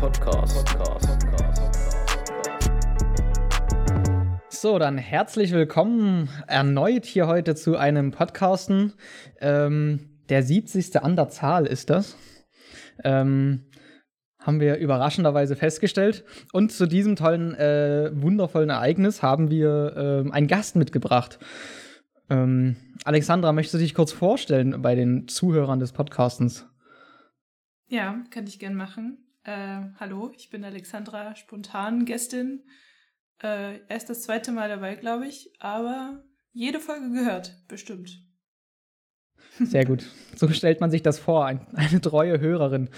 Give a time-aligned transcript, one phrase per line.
[0.00, 0.66] Podcast.
[4.48, 8.94] So, dann herzlich willkommen erneut hier heute zu einem Podcasten.
[9.42, 11.02] Ähm, der 70.
[11.02, 12.16] an der Zahl ist das.
[13.04, 13.66] Ähm,
[14.38, 16.24] haben wir überraschenderweise festgestellt.
[16.54, 21.38] Und zu diesem tollen, äh, wundervollen Ereignis haben wir äh, einen Gast mitgebracht.
[22.30, 26.66] Ähm, Alexandra, möchtest du dich kurz vorstellen bei den Zuhörern des Podcastens?
[27.88, 29.29] Ja, kann ich gern machen.
[29.44, 32.62] Äh, hallo, ich bin Alexandra, spontan Gästin.
[33.42, 36.22] Äh, erst das zweite Mal dabei, glaube ich, aber
[36.52, 38.22] jede Folge gehört, bestimmt.
[39.58, 40.04] Sehr gut.
[40.36, 42.90] So stellt man sich das vor, ein, eine treue Hörerin.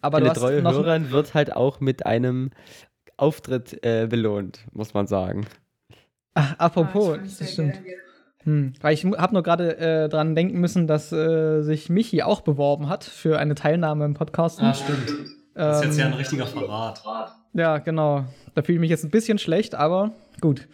[0.00, 2.50] aber eine treue Hörerin wird halt auch mit einem
[3.16, 5.46] Auftritt äh, belohnt, muss man sagen.
[6.34, 7.80] Ach, apropos, ah, das stimmt.
[8.44, 12.42] Hm, weil ich habe nur gerade äh, dran denken müssen, dass äh, sich Michi auch
[12.42, 14.60] beworben hat für eine Teilnahme im Podcast.
[14.62, 15.12] Ah, stimmt.
[15.54, 17.02] Das ist jetzt ja ein ähm, richtiger Verrat.
[17.54, 18.24] Ja, genau.
[18.54, 20.68] Da fühle ich mich jetzt ein bisschen schlecht, aber gut.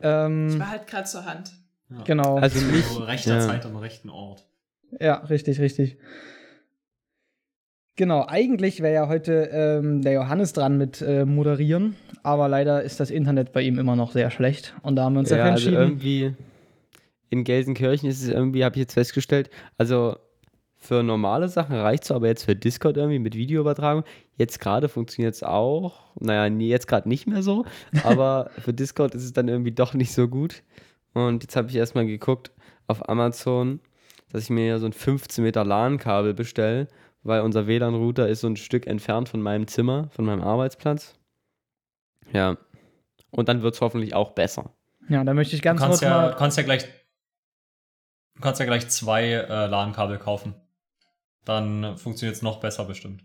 [0.00, 1.52] Ähm, ich war halt gerade zur Hand.
[1.90, 2.02] Ja.
[2.04, 2.38] Genau.
[2.38, 3.40] Also nicht rechter ja.
[3.40, 4.46] Zeit am rechten Ort.
[5.00, 5.98] Ja, richtig, richtig.
[7.96, 13.00] Genau, eigentlich wäre ja heute ähm, der Johannes dran mit äh, moderieren, aber leider ist
[13.00, 15.52] das Internet bei ihm immer noch sehr schlecht und da haben wir uns ja, dafür
[15.52, 15.82] also entschieden.
[15.82, 16.34] Also irgendwie
[17.30, 20.16] in Gelsenkirchen ist es irgendwie, habe ich jetzt festgestellt, also
[20.76, 24.04] für normale Sachen reicht es, aber jetzt für Discord irgendwie mit Videoübertragung,
[24.36, 27.64] jetzt gerade funktioniert es auch, naja, jetzt gerade nicht mehr so,
[28.04, 30.62] aber für Discord ist es dann irgendwie doch nicht so gut.
[31.14, 32.50] Und jetzt habe ich erstmal geguckt
[32.88, 33.80] auf Amazon,
[34.30, 36.88] dass ich mir so ein 15 Meter LAN-Kabel bestelle
[37.26, 41.14] weil unser WLAN-Router ist so ein Stück entfernt von meinem Zimmer, von meinem Arbeitsplatz.
[42.32, 42.56] Ja.
[43.30, 44.70] Und dann wird es hoffentlich auch besser.
[45.08, 46.30] Ja, da möchte ich ganz du kannst kurz ja, mal.
[46.30, 46.84] Du kannst ja gleich,
[48.34, 50.54] du kannst ja gleich zwei äh, LAN-Kabel kaufen.
[51.44, 53.24] Dann funktioniert es noch besser bestimmt.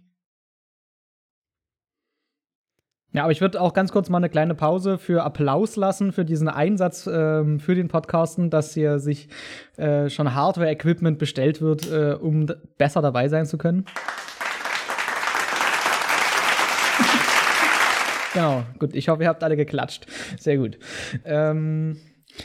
[3.14, 6.24] Ja, aber ich würde auch ganz kurz mal eine kleine Pause für Applaus lassen für
[6.24, 9.28] diesen Einsatz ähm, für den Podcasten, dass hier sich
[9.76, 12.46] äh, schon Hardware-Equipment bestellt wird, äh, um
[12.78, 13.84] besser dabei sein zu können.
[18.34, 18.96] genau, gut.
[18.96, 20.06] Ich hoffe, ihr habt alle geklatscht.
[20.40, 20.80] Sehr gut.
[21.26, 21.98] Ähm,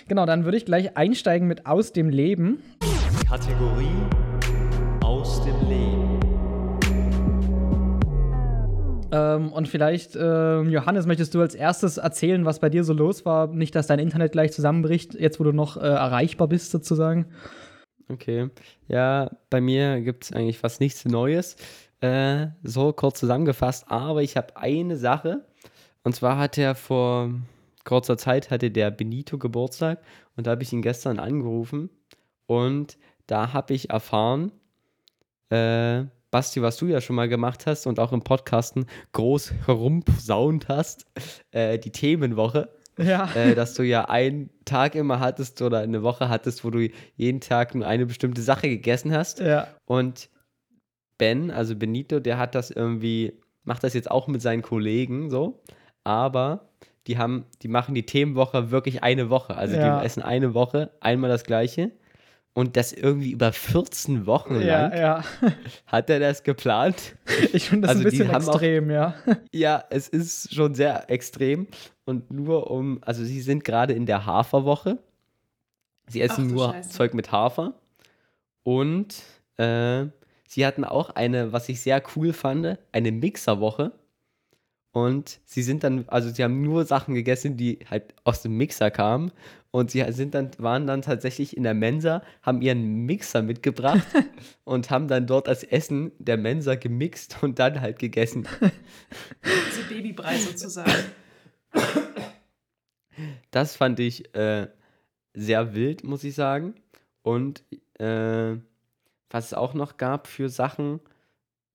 [0.09, 2.61] genau, dann würde ich gleich einsteigen mit Aus dem Leben.
[3.29, 3.87] Kategorie
[9.13, 13.25] Ähm, und vielleicht, äh, Johannes, möchtest du als erstes erzählen, was bei dir so los
[13.25, 13.47] war?
[13.47, 17.27] Nicht, dass dein Internet gleich zusammenbricht, jetzt wo du noch äh, erreichbar bist, sozusagen.
[18.09, 18.51] Okay.
[18.89, 21.57] Ja, bei mir gibt es eigentlich fast nichts Neues.
[22.01, 25.45] Äh, so kurz zusammengefasst, aber ich habe eine Sache.
[26.03, 27.31] Und zwar hat er vor
[27.85, 30.03] kurzer Zeit hatte der Benito Geburtstag
[30.37, 31.89] und da habe ich ihn gestern angerufen
[32.47, 34.53] und da habe ich erfahren,
[35.51, 40.69] äh, Basti, was du ja schon mal gemacht hast und auch im Podcasten groß herumposaunt
[40.69, 41.07] hast,
[41.53, 42.69] äh, die Themenwoche.
[42.99, 43.31] Ja.
[43.35, 47.41] Äh, dass du ja einen Tag immer hattest oder eine Woche hattest, wo du jeden
[47.41, 49.41] Tag nur eine bestimmte Sache gegessen hast.
[49.41, 49.69] Ja.
[49.85, 50.31] Und
[51.19, 55.63] Ben, also Benito, der hat das irgendwie, macht das jetzt auch mit seinen Kollegen so,
[56.05, 56.69] aber
[57.07, 59.57] die haben, die machen die Themenwoche wirklich eine Woche.
[59.57, 60.01] Also ja.
[60.01, 61.93] die essen eine Woche einmal das gleiche
[62.57, 65.25] und das irgendwie über 14 Wochen lang ja, ja.
[65.87, 67.15] hat er das geplant.
[67.53, 69.15] Ich finde das also ein bisschen extrem, auch, ja.
[69.53, 71.67] Ja, es ist schon sehr extrem.
[72.07, 74.97] Und nur um, also sie sind gerade in der Haferwoche.
[76.09, 76.89] Sie essen Ach, nur Scheiße.
[76.89, 77.75] Zeug mit Hafer.
[78.63, 79.23] Und
[79.59, 80.07] äh,
[80.49, 83.93] sie hatten auch eine, was ich sehr cool fand, eine Mixerwoche.
[84.97, 88.91] Und sie sind dann, also sie haben nur Sachen gegessen, die halt aus dem Mixer
[88.91, 89.31] kamen.
[89.71, 94.07] Und sie sind dann, waren dann tatsächlich in der Mensa, haben ihren Mixer mitgebracht
[94.65, 98.49] und haben dann dort das Essen der Mensa gemixt und dann halt gegessen.
[99.45, 100.91] Diese Babybrei sozusagen.
[103.51, 104.69] Das fand ich äh,
[105.35, 106.75] sehr wild, muss ich sagen.
[107.21, 107.65] Und
[107.99, 108.57] äh,
[109.29, 111.01] was es auch noch gab für Sachen,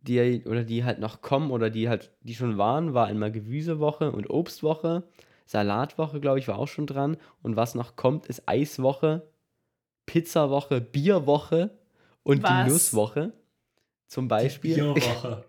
[0.01, 4.11] die oder die halt noch kommen oder die halt, die schon waren, war einmal Gemüsewoche
[4.11, 5.03] und Obstwoche.
[5.45, 7.17] Salatwoche, glaube ich, war auch schon dran.
[7.41, 9.27] Und was noch kommt, ist Eiswoche,
[10.05, 11.71] Pizzawoche, Bierwoche
[12.23, 12.65] und was?
[12.65, 13.33] die Nusswoche.
[14.07, 14.75] Zum Beispiel.
[14.75, 15.45] Die Bierwoche.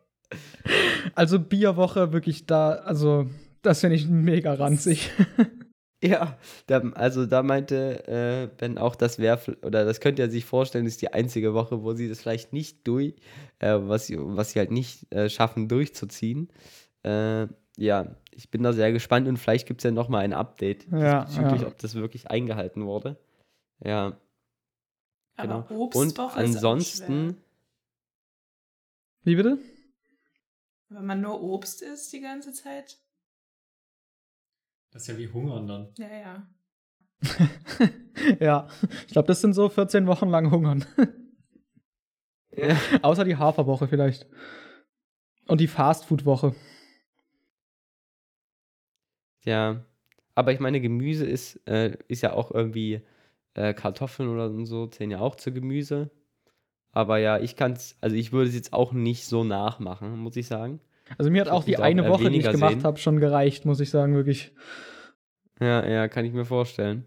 [1.14, 3.26] also Bierwoche wirklich da, also
[3.62, 5.10] das finde ich mega ranzig.
[6.02, 10.44] Ja, da, also da meinte äh, Ben auch, das wäre, oder das könnt ihr sich
[10.44, 13.14] vorstellen, ist die einzige Woche, wo sie das vielleicht nicht durch,
[13.60, 16.48] äh, was, sie, was sie halt nicht äh, schaffen durchzuziehen.
[17.04, 17.46] Äh,
[17.76, 21.22] ja, ich bin da sehr gespannt und vielleicht gibt es ja nochmal ein Update ja,
[21.22, 21.68] bezüglich, ja.
[21.68, 23.16] ob das wirklich eingehalten wurde.
[23.84, 24.16] Ja.
[25.36, 25.90] Aber genau.
[25.94, 27.36] und ansonsten.
[29.22, 29.58] Wie bitte?
[30.88, 32.98] Wenn man nur Obst isst die ganze Zeit.
[34.92, 35.88] Das ist ja wie Hungern dann.
[35.96, 36.46] Ja, ja.
[38.40, 38.68] ja,
[39.06, 40.84] ich glaube, das sind so 14 Wochen lang Hungern.
[42.54, 42.76] Ja.
[43.00, 44.26] Außer die Haferwoche vielleicht.
[45.48, 46.54] Und die Fastfood-Woche.
[49.42, 49.86] Ja,
[50.34, 53.00] aber ich meine, Gemüse ist, äh, ist ja auch irgendwie
[53.54, 56.10] äh, Kartoffeln oder so, zählen ja auch zu Gemüse.
[56.92, 60.36] Aber ja, ich kann es, also ich würde es jetzt auch nicht so nachmachen, muss
[60.36, 60.80] ich sagen.
[61.18, 63.80] Also mir hat Ich auch die eine Woche, die ich gemacht habe, schon gereicht, muss
[63.80, 64.52] ich sagen, wirklich.
[65.60, 67.04] Ja, ja, kann ich mir vorstellen.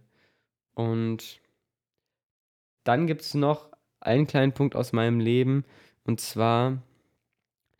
[0.73, 1.39] Und
[2.83, 3.69] dann gibt es noch
[3.99, 5.65] einen kleinen Punkt aus meinem Leben,
[6.03, 6.83] und zwar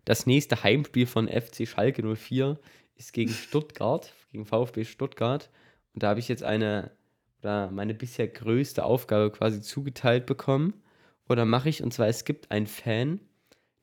[0.03, 2.59] das nächste Heimspiel von FC Schalke 04
[2.95, 5.49] ist gegen Stuttgart, gegen VfB Stuttgart.
[5.93, 6.91] Und da habe ich jetzt eine,
[7.41, 10.73] oder meine bisher größte Aufgabe quasi zugeteilt bekommen.
[11.27, 13.19] Oder mache ich, und zwar es gibt einen Fan,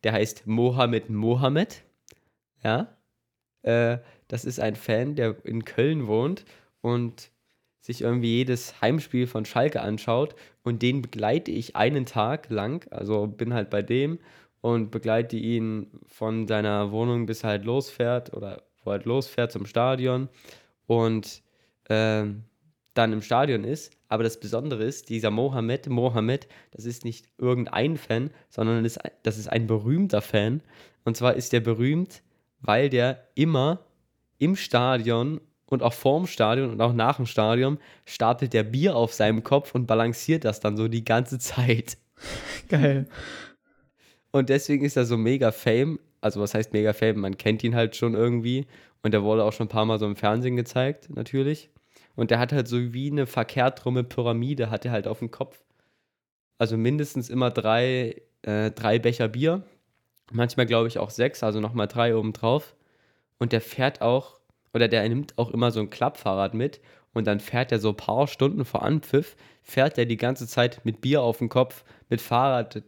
[0.04, 1.84] der heißt Mohammed Mohammed.
[2.62, 2.96] Ja.
[3.62, 3.98] Äh,
[4.28, 6.44] das ist ein Fan, der in Köln wohnt
[6.80, 7.30] und
[7.80, 13.26] sich irgendwie jedes Heimspiel von Schalke anschaut und den begleite ich einen Tag lang, also
[13.26, 14.20] bin halt bei dem
[14.60, 20.28] und begleite ihn von seiner Wohnung bis halt losfährt oder wo halt losfährt zum Stadion
[20.86, 21.42] und
[21.88, 22.44] ähm,
[22.94, 23.92] dann im Stadion ist.
[24.08, 29.48] Aber das Besondere ist, dieser Mohammed, Mohammed, das ist nicht irgendein Fan, sondern das ist
[29.48, 30.62] ein berühmter Fan.
[31.04, 32.22] Und zwar ist der berühmt,
[32.62, 33.80] weil der immer
[34.38, 39.12] im Stadion und auch vorm Stadion und auch nach dem Stadion stapelt der Bier auf
[39.12, 41.98] seinem Kopf und balanciert das dann so die ganze Zeit.
[42.68, 43.08] Geil.
[44.30, 45.98] Und deswegen ist er so mega Fame.
[46.20, 47.20] Also, was heißt mega Fame?
[47.20, 48.66] Man kennt ihn halt schon irgendwie.
[49.02, 51.70] Und der wurde auch schon ein paar Mal so im Fernsehen gezeigt, natürlich.
[52.14, 55.30] Und der hat halt so wie eine verkehrt rumme Pyramide, hat er halt auf dem
[55.30, 55.62] Kopf.
[56.58, 59.64] Also mindestens immer drei, äh, drei Becher Bier.
[60.30, 62.74] Manchmal glaube ich auch sechs, also nochmal drei oben drauf.
[63.38, 64.38] Und der fährt auch,
[64.72, 66.80] oder der nimmt auch immer so ein Klappfahrrad mit.
[67.12, 70.84] Und dann fährt er so ein paar Stunden vor Anpfiff, fährt er die ganze Zeit
[70.84, 72.82] mit Bier auf dem Kopf, mit Fahrrad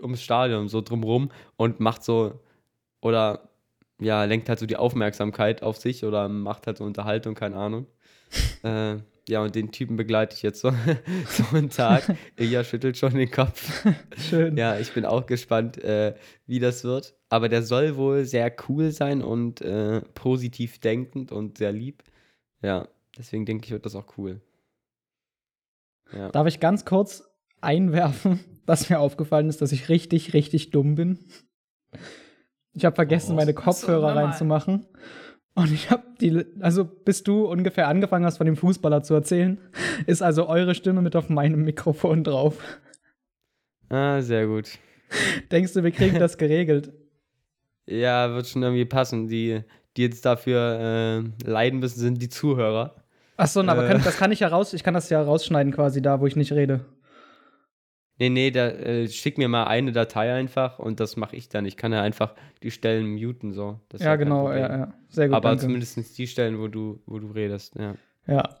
[0.00, 2.40] ums Stadion so drumrum und macht so,
[3.00, 3.50] oder
[4.00, 7.86] ja, lenkt halt so die Aufmerksamkeit auf sich oder macht halt so Unterhaltung, keine Ahnung.
[8.62, 8.96] äh,
[9.28, 10.70] ja, und den Typen begleite ich jetzt so,
[11.28, 12.16] so einen Tag.
[12.36, 13.86] Ilja schüttelt schon den Kopf.
[14.16, 14.56] Schön.
[14.56, 16.14] Ja, ich bin auch gespannt, äh,
[16.46, 17.14] wie das wird.
[17.28, 22.02] Aber der soll wohl sehr cool sein und äh, positiv denkend und sehr lieb.
[22.62, 24.40] Ja, deswegen denke ich, wird das auch cool.
[26.12, 26.30] Ja.
[26.30, 27.24] Darf ich ganz kurz
[27.60, 31.18] einwerfen, dass mir aufgefallen ist, dass ich richtig, richtig dumm bin?
[32.72, 34.86] Ich habe vergessen, Oh, meine Kopfhörer reinzumachen.
[35.54, 39.58] Und ich habe die, also bis du ungefähr angefangen hast, von dem Fußballer zu erzählen,
[40.06, 42.56] ist also eure Stimme mit auf meinem Mikrofon drauf.
[43.88, 44.78] Ah, sehr gut.
[45.50, 46.92] Denkst du, wir kriegen das geregelt?
[47.86, 49.26] Ja, wird schon irgendwie passen.
[49.28, 49.62] Die,
[49.96, 52.94] die jetzt dafür äh, leiden müssen, sind die Zuhörer.
[53.36, 53.88] Achso, aber Äh.
[53.92, 56.36] kann, das kann ich ja raus, ich kann das ja rausschneiden quasi da, wo ich
[56.36, 56.84] nicht rede.
[58.20, 61.64] Nee, nee, da, äh, schick mir mal eine Datei einfach und das mache ich dann.
[61.64, 63.80] Ich kann ja einfach die Stellen muten, so.
[63.88, 64.94] Das Ja, genau, ja, ja.
[65.08, 65.36] Sehr gut.
[65.36, 65.62] Aber danke.
[65.62, 67.94] zumindest die Stellen, wo du, wo du redest, ja.
[68.26, 68.60] Ja,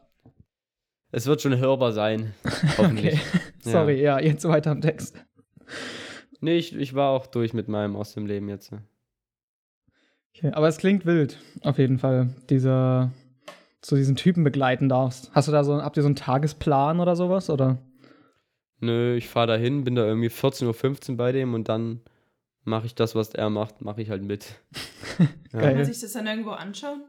[1.12, 2.32] Es wird schon hörbar sein,
[2.78, 3.12] hoffentlich.
[3.14, 3.40] okay.
[3.60, 4.18] Sorry, ja.
[4.18, 5.22] jetzt weiter am Text.
[6.40, 8.72] Nee, ich, ich war auch durch mit meinem aus dem Leben jetzt.
[10.34, 13.12] Okay, aber es klingt wild, auf jeden Fall, dieser,
[13.82, 15.30] zu diesen Typen begleiten darfst.
[15.34, 17.76] Hast du da so, habt ihr so einen Tagesplan oder sowas, oder?
[18.80, 22.00] Nö, ich fahre dahin, bin da irgendwie 14.15 Uhr bei dem und dann
[22.64, 24.54] mache ich das, was er macht, mache ich halt mit.
[25.50, 25.76] Kann Geil.
[25.76, 27.04] man sich das dann irgendwo anschauen?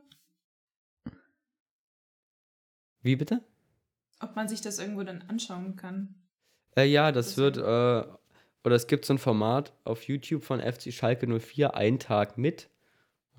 [3.01, 3.41] Wie bitte?
[4.19, 6.15] Ob man sich das irgendwo dann anschauen kann?
[6.75, 8.07] Äh, ja, das Das wird, äh,
[8.63, 12.69] oder es gibt so ein Format auf YouTube von FC Schalke 04, ein Tag mit.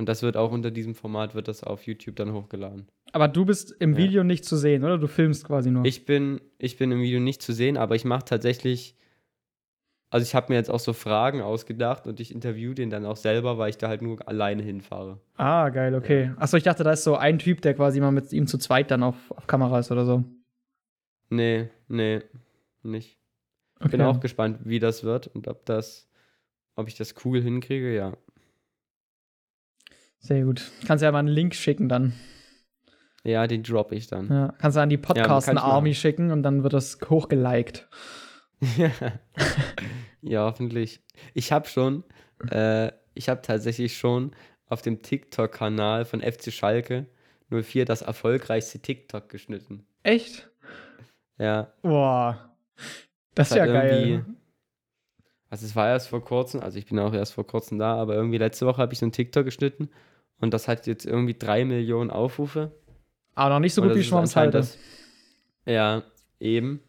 [0.02, 2.88] Und das wird auch unter diesem Format, wird das auf YouTube dann hochgeladen.
[3.12, 3.99] Aber du bist im Ja.
[3.99, 4.99] Video nicht zu sehen, oder?
[4.99, 5.85] Du filmst quasi nur.
[5.85, 8.97] Ich bin, ich bin im Video nicht zu sehen, aber ich mache tatsächlich,
[10.11, 13.14] also ich habe mir jetzt auch so Fragen ausgedacht und ich interview den dann auch
[13.16, 15.21] selber, weil ich da halt nur alleine hinfahre.
[15.37, 16.32] ah, geil, okay.
[16.37, 18.90] Achso, ich dachte, da ist so ein Typ, der quasi mal mit ihm zu zweit
[18.90, 20.25] dann auf, auf Kamera ist oder so.
[21.30, 22.23] Nee, nee,
[22.82, 23.18] nicht.
[23.78, 23.90] Okay.
[23.92, 26.09] Bin auch gespannt, wie das wird und ob das,
[26.75, 28.14] ob ich das cool hinkriege, ja.
[30.23, 30.71] Sehr gut.
[30.87, 32.12] Kannst ja mal einen Link schicken dann.
[33.25, 34.29] Ja, den droppe ich dann.
[34.29, 34.55] Ja.
[34.59, 35.95] Kannst du an die Podcasten-Army machen.
[35.95, 37.88] schicken und dann wird das hochgeliked.
[40.23, 41.02] ja, hoffentlich.
[41.35, 42.05] Ich habe schon,
[42.50, 44.33] äh, ich habe tatsächlich schon
[44.67, 47.07] auf dem TikTok-Kanal von FC Schalke
[47.50, 49.85] 04 das erfolgreichste TikTok geschnitten.
[50.05, 50.49] Echt?
[51.38, 52.55] Ja, Boah.
[53.35, 54.25] Das ist Das ja hat geil.
[55.50, 58.14] Also es war erst vor kurzem, also ich bin auch erst vor kurzem da, aber
[58.14, 59.91] irgendwie letzte Woche habe ich so einen TikTok geschnitten
[60.42, 62.72] und das hat jetzt irgendwie drei Millionen Aufrufe.
[63.34, 64.66] Aber noch nicht so Und gut wie ist Schwarms anscheinend Halde.
[64.66, 64.78] das-
[65.64, 66.02] Ja,
[66.40, 66.80] eben.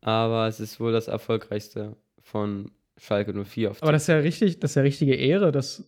[0.00, 4.58] Aber es ist wohl das erfolgreichste von Schalke 04 auf Aber das ist ja richtig,
[4.60, 5.84] das ist ja richtige Ehre, dass,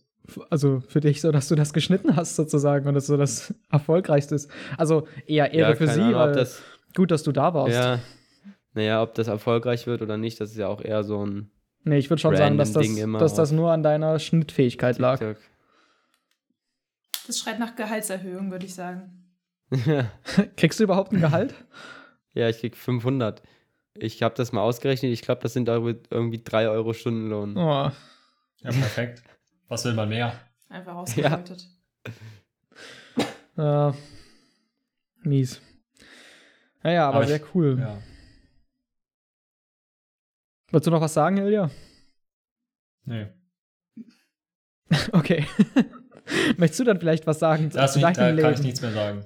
[0.49, 4.35] also für dich so, dass du das geschnitten hast sozusagen und das so das Erfolgreichste
[4.35, 4.49] ist.
[4.77, 6.61] Also eher Ehre ja, für sie, Ahnung, weil das,
[6.95, 7.73] gut, dass du da warst.
[7.75, 7.99] ja,
[8.73, 11.49] naja, ob das erfolgreich wird oder nicht, das ist ja auch eher so ein
[11.83, 12.85] Nee, ich würde schon sagen, dass das,
[13.19, 15.19] dass das nur an deiner Schnittfähigkeit lag.
[17.27, 19.25] Das schreit nach Gehaltserhöhung, würde ich sagen.
[20.55, 21.53] Kriegst du überhaupt ein Gehalt?
[22.33, 23.43] ja, ich krieg 500.
[23.95, 27.57] Ich habe das mal ausgerechnet, ich glaube, das sind irgendwie 3 Euro Stundenlohn.
[27.57, 27.91] Oh.
[28.61, 29.23] Ja, perfekt.
[29.67, 30.39] Was will man mehr?
[30.69, 31.67] Einfach ausgebeutet.
[33.57, 33.95] Ja.
[35.23, 35.59] Mies.
[36.83, 37.77] Naja, aber, Aber ich- sehr cool.
[37.79, 37.97] Ja.
[40.69, 41.69] Wolltest du noch was sagen, Ilja?
[43.05, 43.27] Nee.
[45.11, 45.45] Okay.
[46.57, 48.65] Möchtest du dann vielleicht was sagen zu, Das zu nicht, da deinem kann ich Leben?
[48.65, 49.25] nichts mehr sagen.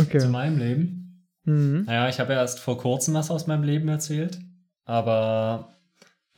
[0.00, 0.18] Okay.
[0.18, 1.26] Zu meinem Leben.
[1.44, 1.84] Mhm.
[1.86, 4.38] Naja, ich habe ja erst vor kurzem was aus meinem Leben erzählt.
[4.84, 5.74] Aber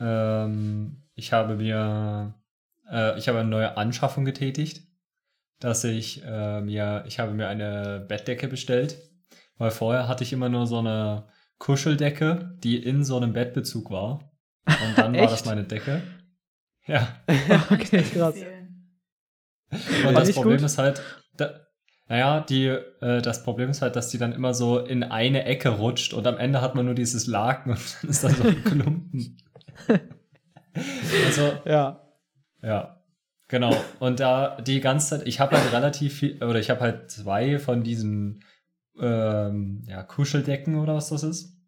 [0.00, 2.35] ähm, ich habe mir,
[2.90, 4.83] äh, ich habe eine neue Anschaffung getätigt,
[5.61, 8.97] dass ich äh, mir, ich habe mir eine Bettdecke bestellt,
[9.57, 11.25] weil vorher hatte ich immer nur so eine
[11.59, 14.31] Kuscheldecke, die in so einem Bettbezug war.
[14.67, 16.02] Und dann war das meine Decke.
[16.87, 17.09] Ja.
[17.71, 18.37] Okay, krass.
[20.07, 20.67] Und das Problem gut?
[20.67, 21.03] ist halt,
[21.37, 21.51] da,
[22.09, 25.69] naja, die, äh, das Problem ist halt, dass die dann immer so in eine Ecke
[25.69, 28.65] rutscht und am Ende hat man nur dieses Laken und dann ist da so ein
[28.65, 29.37] Klumpen.
[31.27, 32.01] also, Ja.
[32.63, 33.03] ja,
[33.49, 33.77] genau.
[33.99, 37.59] Und da die ganze Zeit, ich habe halt relativ viel, oder ich habe halt zwei
[37.59, 38.43] von diesen
[38.99, 41.59] ähm, ja, Kuscheldecken oder was das ist.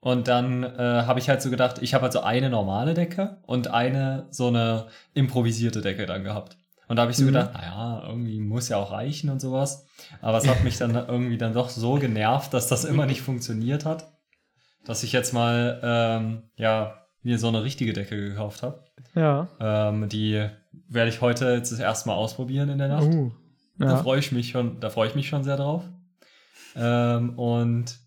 [0.00, 3.38] Und dann äh, habe ich halt so gedacht, ich habe halt so eine normale Decke
[3.46, 6.58] und eine so eine improvisierte Decke dann gehabt.
[6.88, 7.28] Und da habe ich so Mhm.
[7.28, 9.86] gedacht, naja, irgendwie muss ja auch reichen und sowas.
[10.20, 13.84] Aber es hat mich dann irgendwie dann doch so genervt, dass das immer nicht funktioniert
[13.84, 14.12] hat,
[14.84, 18.84] dass ich jetzt mal ähm, ja mir so eine richtige Decke gekauft habe.
[19.14, 19.48] Ja.
[19.60, 20.46] Ähm, die
[20.88, 23.04] werde ich heute jetzt das erste Mal ausprobieren in der Nacht.
[23.06, 23.32] Uh.
[23.78, 23.96] Da Ja.
[23.96, 25.82] freue ich mich schon, da freue ich mich schon sehr drauf.
[26.76, 27.98] Ähm, und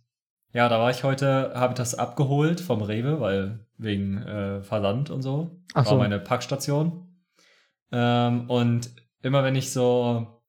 [0.53, 5.21] ja, da war ich heute, habe das abgeholt vom Rewe, weil wegen äh, Versand und
[5.21, 5.51] so.
[5.73, 5.97] Ach war so.
[5.97, 7.06] meine Packstation.
[7.91, 8.91] Ähm, und
[9.21, 10.41] immer wenn ich so,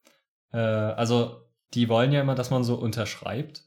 [0.53, 1.43] äh, also
[1.75, 3.63] die wollen ja immer, dass man so unterschreibt.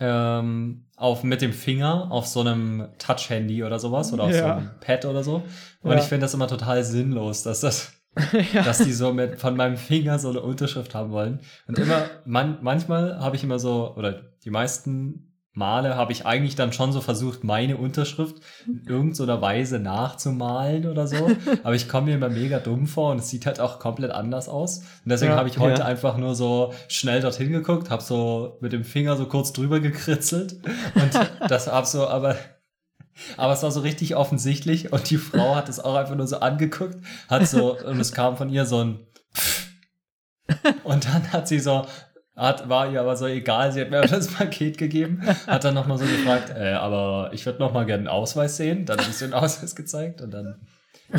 [0.00, 4.56] Ähm, auf, mit dem Finger auf so einem Touch-Handy oder sowas oder auf so Ja.
[4.56, 5.44] einem Pad oder so.
[5.82, 5.98] Und Ja.
[5.98, 7.92] ich finde das immer total sinnlos, dass das
[8.52, 8.62] ja.
[8.62, 11.40] dass die so mit von meinem Finger so eine Unterschrift haben wollen.
[11.66, 14.12] Und immer, man, manchmal habe ich immer so, oder
[14.44, 19.78] die meisten Male habe ich eigentlich dann schon so versucht, meine Unterschrift in irgendeiner Weise
[19.78, 21.30] nachzumalen oder so.
[21.62, 24.48] Aber ich komme mir immer mega dumm vor und es sieht halt auch komplett anders
[24.48, 24.78] aus.
[24.78, 25.86] Und deswegen Ja, habe ich heute ja.
[25.86, 30.54] einfach nur so schnell dorthin geguckt, habe so mit dem Finger so kurz drüber gekritzelt
[30.94, 31.10] und
[31.48, 32.36] das habe so, aber
[33.36, 36.38] aber es war so richtig offensichtlich und die Frau hat es auch einfach nur so
[36.40, 36.96] angeguckt,
[37.28, 39.68] hat so, und es kam von ihr so ein Pfff.
[40.84, 41.86] Und dann hat sie so,
[42.36, 45.98] hat, war ihr aber so egal, sie hat mir das Paket gegeben, hat dann nochmal
[45.98, 48.86] so gefragt, äh, aber ich würde nochmal gerne einen Ausweis sehen.
[48.86, 50.56] Dann so einen Ausweis gezeigt und dann,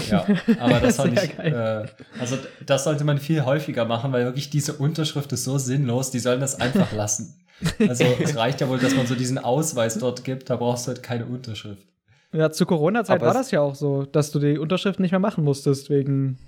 [0.10, 0.26] ja,
[0.60, 1.86] aber das fand ich, äh,
[2.20, 6.20] also das sollte man viel häufiger machen, weil wirklich diese Unterschrift ist so sinnlos, die
[6.20, 7.40] sollen das einfach lassen.
[7.80, 10.92] Also es reicht ja wohl, dass man so diesen Ausweis dort gibt, da brauchst du
[10.92, 11.88] halt keine Unterschrift.
[12.32, 15.44] Ja, zu Corona-Zeit war das ja auch so, dass du die Unterschrift nicht mehr machen
[15.44, 16.40] musstest wegen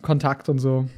[0.00, 0.88] Kontakt und so.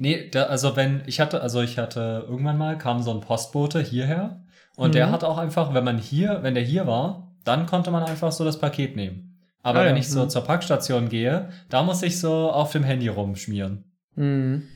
[0.00, 3.80] Nee, da, also wenn, ich hatte, also ich hatte irgendwann mal kam so ein Postbote
[3.82, 4.44] hierher
[4.76, 4.92] und Mhm.
[4.92, 8.30] der hat auch einfach, wenn man hier, wenn der hier war, dann konnte man einfach
[8.30, 9.40] so das Paket nehmen.
[9.62, 10.00] Aber Ah, wenn ja.
[10.00, 10.30] ich so Mhm.
[10.30, 13.84] zur Packstation gehe, da muss ich so auf dem Handy rumschmieren.
[14.14, 14.68] Mhm.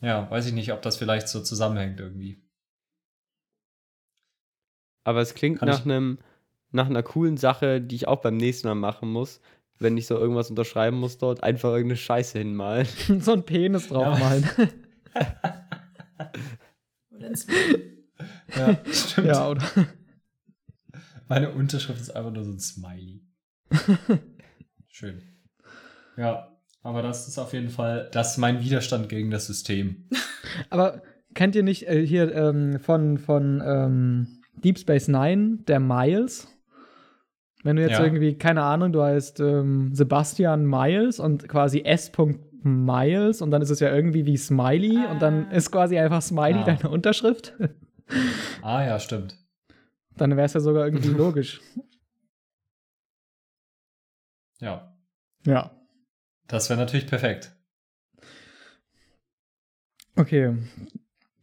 [0.00, 2.42] Ja, weiß ich nicht, ob das vielleicht so zusammenhängt irgendwie.
[5.04, 6.18] Aber es klingt Kann nach einem
[6.74, 9.42] nach einer coolen Sache, die ich auch beim nächsten Mal machen muss,
[9.82, 12.86] wenn ich so irgendwas unterschreiben muss dort, einfach irgendeine Scheiße hinmalen.
[13.20, 14.48] so ein Penis draufmalen.
[17.10, 17.46] Oder ins
[18.56, 19.26] Ja, stimmt.
[19.26, 19.62] Ja, oder?
[21.28, 23.22] Meine Unterschrift ist einfach nur so ein Smiley.
[24.88, 25.22] Schön.
[26.16, 30.08] Ja, aber das ist auf jeden Fall, das ist mein Widerstand gegen das System.
[30.68, 31.02] Aber
[31.34, 36.48] kennt ihr nicht äh, hier ähm, von, von ähm, Deep Space Nine, der Miles?
[37.62, 38.04] Wenn du jetzt Ja.
[38.04, 42.10] irgendwie, keine Ahnung, du heißt ähm, Sebastian Miles und quasi S.
[42.64, 45.54] Miles und dann ist es ja irgendwie wie Smiley und dann Ah.
[45.54, 46.64] ist quasi einfach Smiley Ah.
[46.64, 47.54] deine Unterschrift.
[48.62, 49.38] Ah ja, stimmt.
[50.18, 51.60] Dann wäre es ja sogar irgendwie logisch.
[54.60, 54.92] Ja,
[55.46, 55.70] Ja.
[56.46, 57.52] das wäre natürlich perfekt.
[60.16, 60.56] Okay.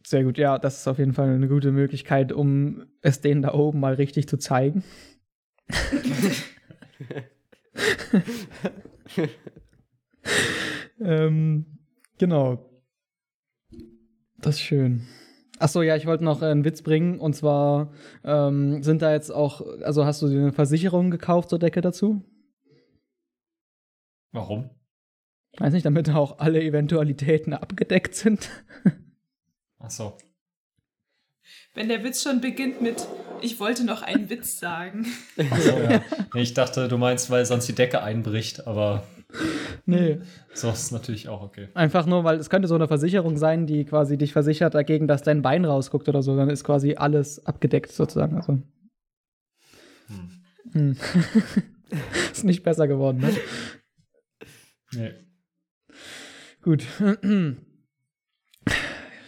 [0.06, 0.38] Sehr gut.
[0.38, 3.94] Ja, das ist auf jeden Fall eine gute Möglichkeit, um es denen da oben mal
[3.94, 4.82] richtig zu zeigen.
[11.00, 11.78] Ähm,
[12.18, 12.66] genau.
[14.38, 15.06] Das ist schön.
[15.58, 17.20] Achso, ja, ich wollte noch einen Witz bringen.
[17.20, 17.92] Und zwar
[18.24, 22.24] ähm, sind da jetzt auch, also hast du dir eine Versicherung gekauft zur Decke dazu?
[24.32, 24.70] Warum?
[25.58, 28.48] Weiß nicht, damit auch alle Eventualitäten abgedeckt sind.
[29.78, 30.16] Ach so.
[31.74, 33.06] Wenn der Witz schon beginnt mit,
[33.42, 35.06] ich wollte noch einen Witz sagen.
[35.38, 36.02] Ach so ja.
[36.34, 39.04] Ich dachte, du meinst, weil sonst die Decke einbricht, aber
[39.86, 40.18] nee.
[40.54, 41.68] so ist es natürlich auch okay.
[41.74, 45.22] Einfach nur, weil es könnte so eine Versicherung sein, die quasi dich versichert dagegen, dass
[45.22, 46.36] dein Bein rausguckt oder so.
[46.36, 48.36] Dann ist quasi alles abgedeckt sozusagen.
[48.36, 48.58] Also.
[50.08, 50.30] Hm.
[50.72, 50.96] Hm.
[52.32, 53.30] ist nicht besser geworden, ne?
[54.92, 55.12] Nee.
[56.62, 56.84] Gut.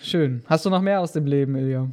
[0.03, 0.43] Schön.
[0.47, 1.91] Hast du noch mehr aus dem Leben, Ilja?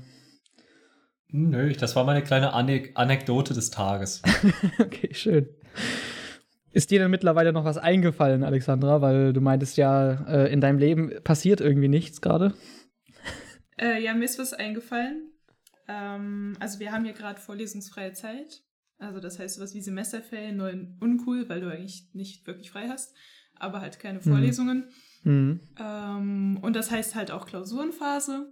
[1.32, 4.22] Hm, Nö, das war meine kleine Anek Anekdote des Tages.
[4.80, 5.48] okay, schön.
[6.72, 9.02] Ist dir denn mittlerweile noch was eingefallen, Alexandra?
[9.02, 12.54] Weil du meintest ja, äh, in deinem Leben passiert irgendwie nichts gerade.
[13.78, 15.32] Äh, ja, mir ist was eingefallen.
[15.88, 18.62] Ähm, also wir haben hier gerade vorlesungsfreie Zeit.
[19.00, 22.88] Also das heißt sowas wie Semesterferien, nur in uncool, weil du eigentlich nicht wirklich frei
[22.90, 23.16] hast,
[23.56, 24.90] aber halt keine Vorlesungen.
[25.24, 25.62] Mhm.
[25.80, 28.52] Ähm, und das heißt halt auch Klausurenphase.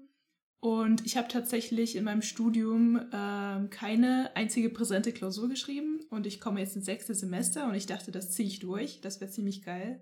[0.60, 6.00] Und ich habe tatsächlich in meinem Studium ähm, keine einzige präsente Klausur geschrieben.
[6.10, 9.02] Und ich komme jetzt ins sechste Semester und ich dachte, das ziehe ich durch.
[9.02, 10.02] Das wäre ziemlich geil.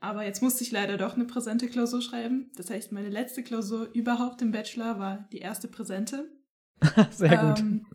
[0.00, 2.50] Aber jetzt musste ich leider doch eine präsente Klausur schreiben.
[2.56, 6.30] Das heißt, meine letzte Klausur überhaupt im Bachelor war die erste präsente.
[7.10, 7.60] Sehr gut.
[7.60, 7.86] Ähm,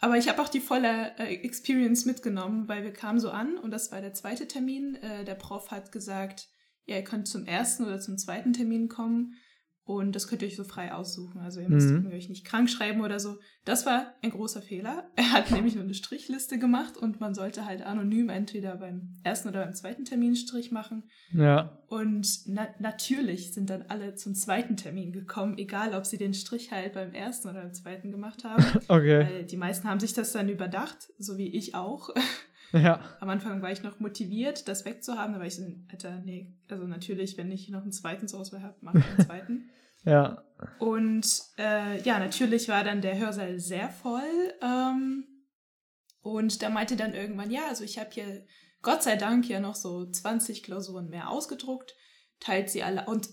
[0.00, 3.70] aber ich habe auch die volle äh, Experience mitgenommen, weil wir kamen so an und
[3.70, 4.96] das war der zweite Termin.
[4.96, 6.48] Äh, der Prof hat gesagt,
[6.86, 9.34] ja, ihr könnt zum ersten oder zum zweiten Termin kommen
[9.96, 11.40] und das könnt ihr euch so frei aussuchen.
[11.40, 12.06] Also ihr müsst Mhm.
[12.12, 13.38] euch nicht krank schreiben oder so.
[13.64, 15.10] Das war ein großer Fehler.
[15.16, 19.48] Er hat nämlich nur eine Strichliste gemacht und man sollte halt anonym entweder beim ersten
[19.48, 21.04] oder beim zweiten Termin einen Strich machen.
[21.32, 21.78] Ja.
[21.88, 26.70] Und na natürlich sind dann alle zum zweiten Termin gekommen, egal ob sie den Strich
[26.72, 28.64] halt beim ersten oder beim zweiten gemacht haben.
[28.88, 29.26] Okay.
[29.26, 32.10] Weil die meisten haben sich das dann überdacht, so wie ich auch.
[32.72, 33.00] Ja.
[33.18, 35.34] Am Anfang war ich noch motiviert, das wegzuhaben.
[35.34, 38.76] War ich so, Alter, nee, also natürlich, wenn ich noch einen zweiten zur Auswahl habe,
[38.80, 39.70] mache ich einen zweiten.
[40.04, 40.44] Ja.
[40.78, 41.26] Und
[41.58, 44.54] äh, ja, natürlich war dann der Hörsaal sehr voll.
[44.62, 45.24] Ähm,
[46.20, 48.44] und da meinte dann irgendwann, ja, also ich habe hier
[48.82, 51.94] Gott sei Dank ja noch so 20 Klausuren mehr ausgedruckt,
[52.40, 53.06] teilt sie alle.
[53.06, 53.28] Und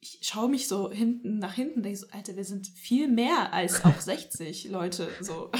[0.00, 3.84] ich schaue mich so hinten nach hinten, denke so, Alter, wir sind viel mehr als
[3.84, 5.08] auch 60 Leute.
[5.20, 5.50] So.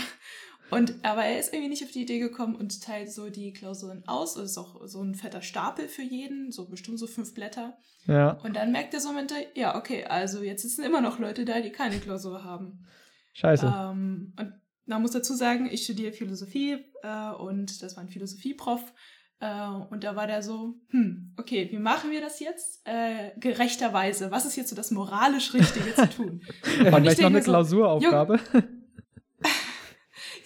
[0.70, 4.02] Und aber er ist irgendwie nicht auf die Idee gekommen und teilt so die Klausuren
[4.06, 4.36] aus.
[4.36, 7.78] Es ist auch so ein fetter Stapel für jeden, so bestimmt so fünf Blätter.
[8.06, 8.32] Ja.
[8.42, 11.60] Und dann merkt er so der, ja, okay, also jetzt sitzen immer noch Leute da,
[11.60, 12.84] die keine Klausur haben.
[13.32, 13.66] Scheiße.
[13.66, 14.52] Ähm, und
[14.86, 18.92] man muss dazu sagen, ich studiere Philosophie äh, und das war ein Philosophieprof.
[19.40, 22.80] Äh, und da war der so, hm, okay, wie machen wir das jetzt?
[22.84, 24.30] Äh, gerechterweise.
[24.30, 26.42] Was ist jetzt so das moralisch Richtige zu tun?
[26.78, 28.40] War ich vielleicht noch eine so, Klausuraufgabe.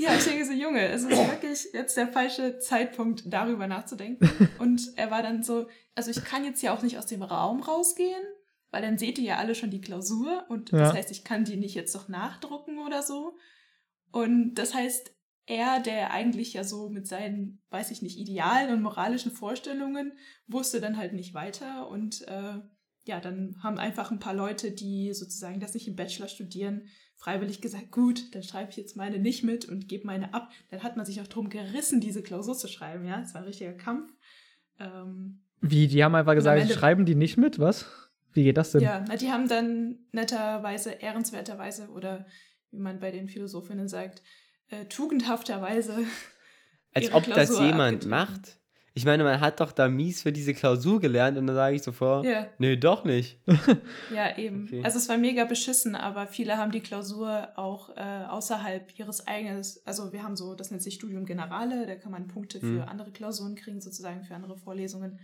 [0.03, 4.29] Ja, ich denke so, Junge, es ist wirklich jetzt der falsche Zeitpunkt, darüber nachzudenken.
[4.59, 7.63] Und er war dann so, also ich kann jetzt ja auch nicht aus dem Raum
[7.63, 8.23] rausgehen,
[8.71, 10.95] weil dann seht ihr ja alle schon die Klausur und das Ja.
[10.95, 13.37] heißt, ich kann die nicht jetzt noch nachdrucken oder so.
[14.11, 15.13] Und das heißt,
[15.47, 20.13] er, der eigentlich ja so mit seinen, weiß ich nicht, idealen und moralischen Vorstellungen,
[20.47, 22.61] wusste dann halt nicht weiter und äh,
[23.05, 26.87] ja, dann haben einfach ein paar Leute, die sozusagen das nicht im Bachelor studieren,
[27.23, 30.51] freiwillig gesagt, gut, dann schreibe ich jetzt meine nicht mit und gebe meine ab.
[30.71, 33.21] Dann hat man sich auch drum gerissen, diese Klausur zu schreiben, ja.
[33.21, 34.13] Es war ein richtiger Kampf.
[34.81, 37.87] Ähm, Wie, die haben einfach gesagt, Ende- schreiben die nicht mit, was?
[38.33, 38.81] Wie geht das denn?
[38.81, 42.27] ja, na, die haben dann netterweise, ehrenswerterweise oder
[42.73, 44.23] wie man bei den Philosophinnen sagt,
[44.69, 45.99] äh, tugendhafterweise.
[46.95, 48.11] Als ihre ob das Klausur jemand abgetreten.
[48.11, 48.59] macht.
[48.95, 51.83] Ich meine, man hat doch da mies für diese Klausur gelernt und dann sage ich
[51.83, 52.47] sofort, Ja.
[52.59, 53.39] nee, doch nicht.
[54.15, 54.65] Ja, eben.
[54.65, 54.83] Okay.
[54.85, 59.63] Also es war mega beschissen, aber viele haben die Klausur auch äh, außerhalb ihres eigenen,
[59.87, 62.81] also wir haben so, das nennt sich Studium Generale, da kann man Punkte für Mhm.
[62.83, 65.21] andere Klausuren kriegen, sozusagen für andere Vorlesungen,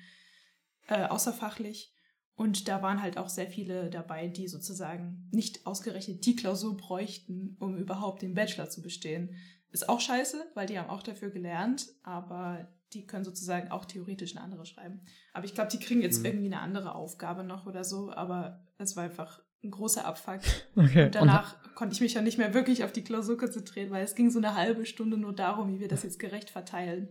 [0.88, 1.92] äh, außerfachlich.
[2.34, 7.56] Und da waren halt auch sehr viele dabei, die sozusagen nicht ausgerechnet die Klausur bräuchten,
[7.58, 9.34] um überhaupt den Bachelor zu bestehen.
[9.70, 14.34] Ist auch scheiße, weil die haben auch dafür gelernt, aber die können sozusagen auch theoretisch
[14.34, 15.02] eine andere schreiben.
[15.34, 16.24] Aber ich glaube, die kriegen jetzt Mhm.
[16.26, 20.40] irgendwie eine andere Aufgabe noch oder so, aber es war einfach ein großer Abfuck.
[20.76, 21.06] Okay.
[21.06, 24.14] Und danach konnte ich mich ja nicht mehr wirklich auf die Klausur konzentrieren, weil es
[24.14, 27.08] ging so eine halbe Stunde nur darum, wie wir das jetzt gerecht verteilen.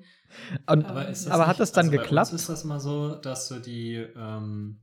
[0.66, 2.30] Und, Aber ist aber hat nicht- das dann also geklappt?
[2.30, 4.82] Bei uns ist das mal so, dass so die, ähm,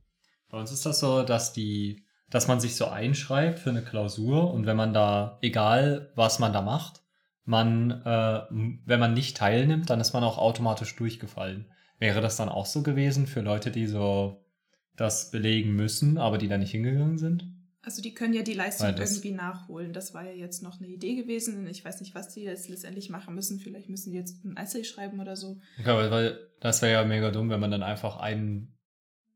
[0.49, 4.53] bei uns ist das so, dass die, dass man sich so einschreibt für eine Klausur
[4.53, 7.01] und wenn man da, egal was man da macht,
[7.45, 8.41] man, äh,
[8.85, 11.65] wenn man nicht teilnimmt, dann ist man auch automatisch durchgefallen.
[11.99, 14.43] Wäre das dann auch so gewesen für Leute, die so
[14.95, 17.51] das belegen müssen, aber die da nicht hingegangen sind?
[17.85, 19.93] Also die können ja die Leistung irgendwie nachholen.
[19.93, 21.67] Das war ja jetzt noch eine Idee gewesen.
[21.67, 23.59] Ich weiß nicht, was die jetzt letztendlich machen müssen.
[23.59, 25.59] Vielleicht müssen die jetzt ein Essay schreiben oder so.
[25.85, 28.75] Ja, weil, das wäre ja mega dumm, wenn man dann einfach einen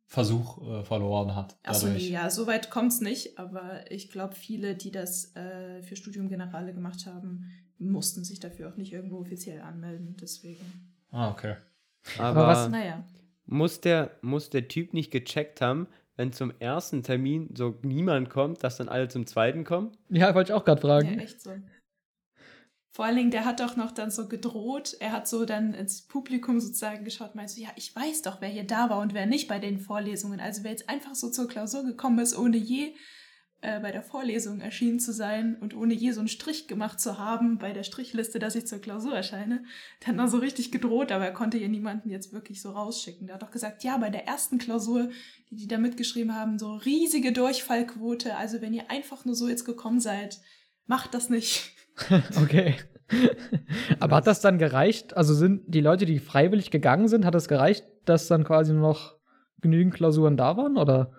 [0.07, 1.59] Versuch äh, verloren hat.
[1.61, 3.37] Achso, nee, ja, so weit kommt es nicht.
[3.37, 7.45] Aber ich glaube, viele, die das äh, für Studium Generale gemacht haben,
[7.79, 10.15] mussten sich dafür auch nicht irgendwo offiziell anmelden.
[10.21, 11.55] Deswegen, Ah, okay.
[12.17, 13.03] Aber, was- naja.
[13.45, 18.63] muss, der, muss der Typ nicht gecheckt haben, wenn zum ersten Termin so niemand kommt,
[18.63, 19.91] dass dann alle zum zweiten kommen?
[20.09, 21.19] ja, wollte ich auch gerade Ja, fragen.
[21.19, 21.51] echt so.
[22.91, 24.97] Vor allen Dingen, der hat doch noch dann so gedroht.
[24.99, 28.49] Er hat so dann ins Publikum sozusagen geschaut, meinte so, ja, ich weiß doch, wer
[28.49, 30.39] hier da war und wer nicht bei den Vorlesungen.
[30.41, 32.93] Also wer jetzt einfach so zur Klausur gekommen ist, ohne je
[33.61, 37.17] äh, bei der Vorlesung erschienen zu sein und ohne je so einen Strich gemacht zu
[37.17, 39.63] haben bei der Strichliste, dass ich zur Klausur erscheine,
[40.01, 43.27] der hat noch so richtig gedroht, aber er konnte ja niemanden jetzt wirklich so rausschicken.
[43.27, 45.09] Der hat doch gesagt, ja, bei der ersten Klausur,
[45.49, 48.37] die die da mitgeschrieben haben, so riesige Durchfallquote.
[48.37, 50.39] Also wenn ihr einfach nur so jetzt gekommen seid,
[50.85, 51.73] macht das nicht.
[52.41, 52.75] Okay.
[53.99, 55.17] Aber hat das dann gereicht?
[55.17, 58.83] Also sind die Leute, die freiwillig gegangen sind, hat es gereicht, dass dann quasi nur
[58.83, 59.17] noch
[59.59, 60.77] genügend Klausuren da waren?
[60.77, 61.11] Oder?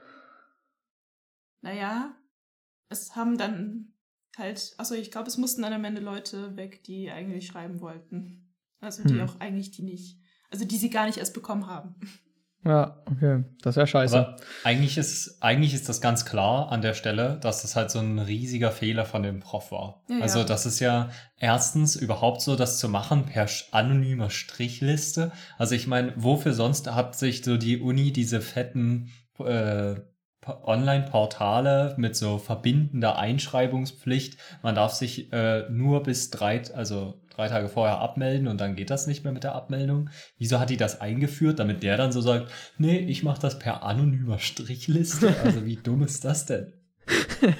[1.60, 2.14] Naja,
[2.90, 3.94] es haben dann
[4.36, 8.52] halt, also ich glaube, es mussten dann am Ende Leute weg, die eigentlich schreiben wollten.
[8.80, 9.22] Also die Hm.
[9.28, 10.18] auch eigentlich die nicht,
[10.50, 11.94] also die sie gar nicht erst bekommen haben.
[12.62, 13.42] Ja, okay.
[13.62, 14.18] Das wäre scheiße.
[14.18, 18.00] Aber eigentlich ist, eigentlich ist das ganz klar an der Stelle, dass das halt so
[18.00, 20.02] ein riesiger Fehler von dem Prof war.
[20.10, 20.22] Ja, ja.
[20.22, 25.32] also das ist ja erstens überhaupt so, das zu machen per sch- anonymer Strichliste.
[25.56, 29.94] Also ich meine, wofür sonst hat sich so die Uni diese fetten äh,
[30.46, 34.38] Online-Portale mit so verbindender Einschreibungspflicht.
[34.62, 38.90] Man darf sich äh, nur bis drei, also drei Tage vorher abmelden und dann geht
[38.90, 40.10] das nicht mehr mit der Abmeldung.
[40.38, 43.82] Wieso hat die das eingeführt, damit der dann so sagt, nee, ich mache das per
[43.82, 45.34] anonymer Strichliste?
[45.44, 46.72] Also wie dumm ist das denn?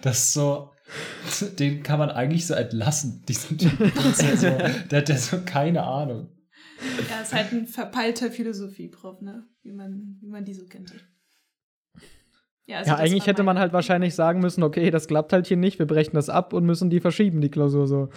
[0.00, 0.70] Das ist so,
[1.58, 3.92] den kann man eigentlich so entlassen, diesen Typen.
[3.94, 4.46] Ja so,
[4.90, 6.28] der hat ja so keine Ahnung.
[7.10, 9.44] er ist halt ein verpeilter Philosophieprof, ne?
[9.62, 10.92] Wie man, wie man die so kennt.
[12.68, 15.56] Ja, also ja, eigentlich hätte man halt wahrscheinlich sagen müssen, okay, das klappt halt hier
[15.56, 18.10] nicht, wir brechen das ab und müssen die verschieben, die Klausur so.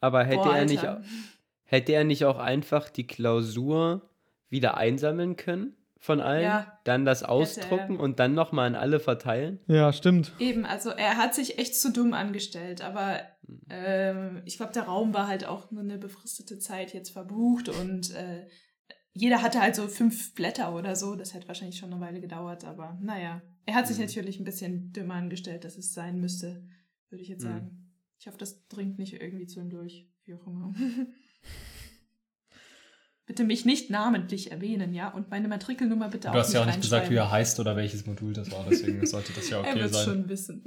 [0.00, 0.86] Aber hätte Boah, er nicht,
[1.64, 4.10] hätte er nicht auch einfach die Klausur
[4.50, 9.60] wieder einsammeln können von allen, Ja, dann das ausdrucken und dann nochmal an alle verteilen?
[9.66, 10.32] Ja, stimmt.
[10.38, 13.20] Eben, also er hat sich echt zu dumm angestellt, aber
[13.70, 18.14] ähm, ich glaube, der Raum war halt auch nur eine befristete Zeit jetzt verbucht und
[18.14, 18.46] äh,
[19.16, 21.16] jeder hatte halt so fünf Blätter oder so.
[21.16, 23.42] Das hätte wahrscheinlich schon eine Weile gedauert, aber naja.
[23.64, 24.04] Er hat sich Mhm.
[24.04, 26.62] natürlich ein bisschen dümmer angestellt, dass es sein müsste,
[27.10, 27.48] würde ich jetzt Mhm.
[27.48, 27.92] sagen.
[28.18, 30.72] Ich hoffe, das dringt nicht irgendwie zu ihm durch, wie auch immer.
[33.26, 35.08] bitte mich nicht namentlich erwähnen, ja?
[35.12, 37.74] Und meine Matrikelnummer bitte auch Du hast ja auch nicht gesagt, wie er heißt oder
[37.74, 40.04] welches Modul das war, deswegen sollte das ja Er okay wird sein.
[40.04, 40.64] schon wissen.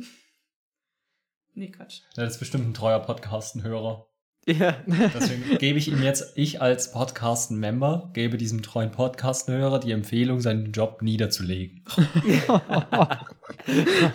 [1.54, 2.02] Nee, Quatsch.
[2.16, 4.09] Das ist bestimmt ein treuer Podcasten-Hörer.
[4.58, 4.78] Ja.
[4.88, 10.72] Deswegen gebe ich ihm jetzt, ich als Podcasten-Member, gebe diesem treuen Podcasten-Hörer die Empfehlung, seinen
[10.72, 11.84] Job niederzulegen.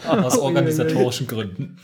[0.06, 1.78] Aus organisatorischen Gründen.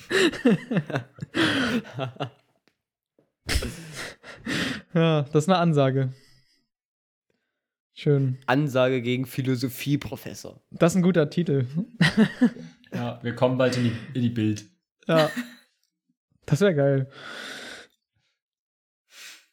[4.94, 6.12] Ja, das ist eine Ansage.
[7.92, 8.38] Schön.
[8.46, 10.62] Ansage gegen Philosophieprofessor.
[10.70, 11.66] Das ist ein guter Titel.
[12.92, 14.64] Ja, wir kommen bald in die, in die Bild.
[15.06, 15.30] Ja.
[16.46, 17.08] Das wäre geil.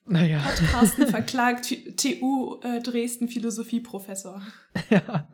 [0.09, 0.39] Naja,
[0.71, 4.41] Carsten verklagt TU äh, Dresden Philosophieprofessor.
[4.89, 5.27] ja.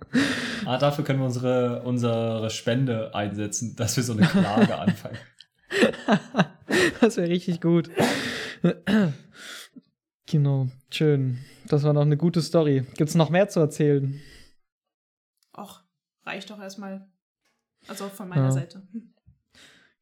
[0.66, 5.18] Ah, dafür können wir unsere, unsere Spende einsetzen, dass wir so eine Klage anfangen.
[7.02, 7.90] Das wäre richtig gut.
[10.26, 11.38] Genau, schön.
[11.68, 12.86] Das war noch eine gute Story.
[12.96, 14.20] Gibt es noch mehr zu erzählen?
[15.56, 15.82] Och,
[16.26, 17.08] reicht doch erstmal.
[17.88, 18.52] Also von meiner Ja.
[18.52, 18.82] Seite.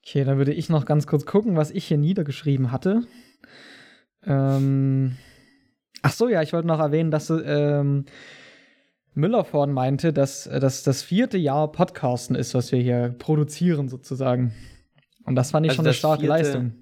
[0.06, 3.02] Okay, dann würde ich noch ganz kurz gucken, was ich hier niedergeschrieben hatte.
[4.26, 5.18] Ähm,
[6.02, 8.06] ach so, ja, ich wollte noch erwähnen, dass ähm,
[9.14, 13.90] Müller vorhin meinte, dass äh, das das vierte Jahr Podcasten ist, was wir hier produzieren
[13.90, 14.54] sozusagen.
[15.26, 16.74] Und das fand ich Also schon eine starke vierte- Leistung.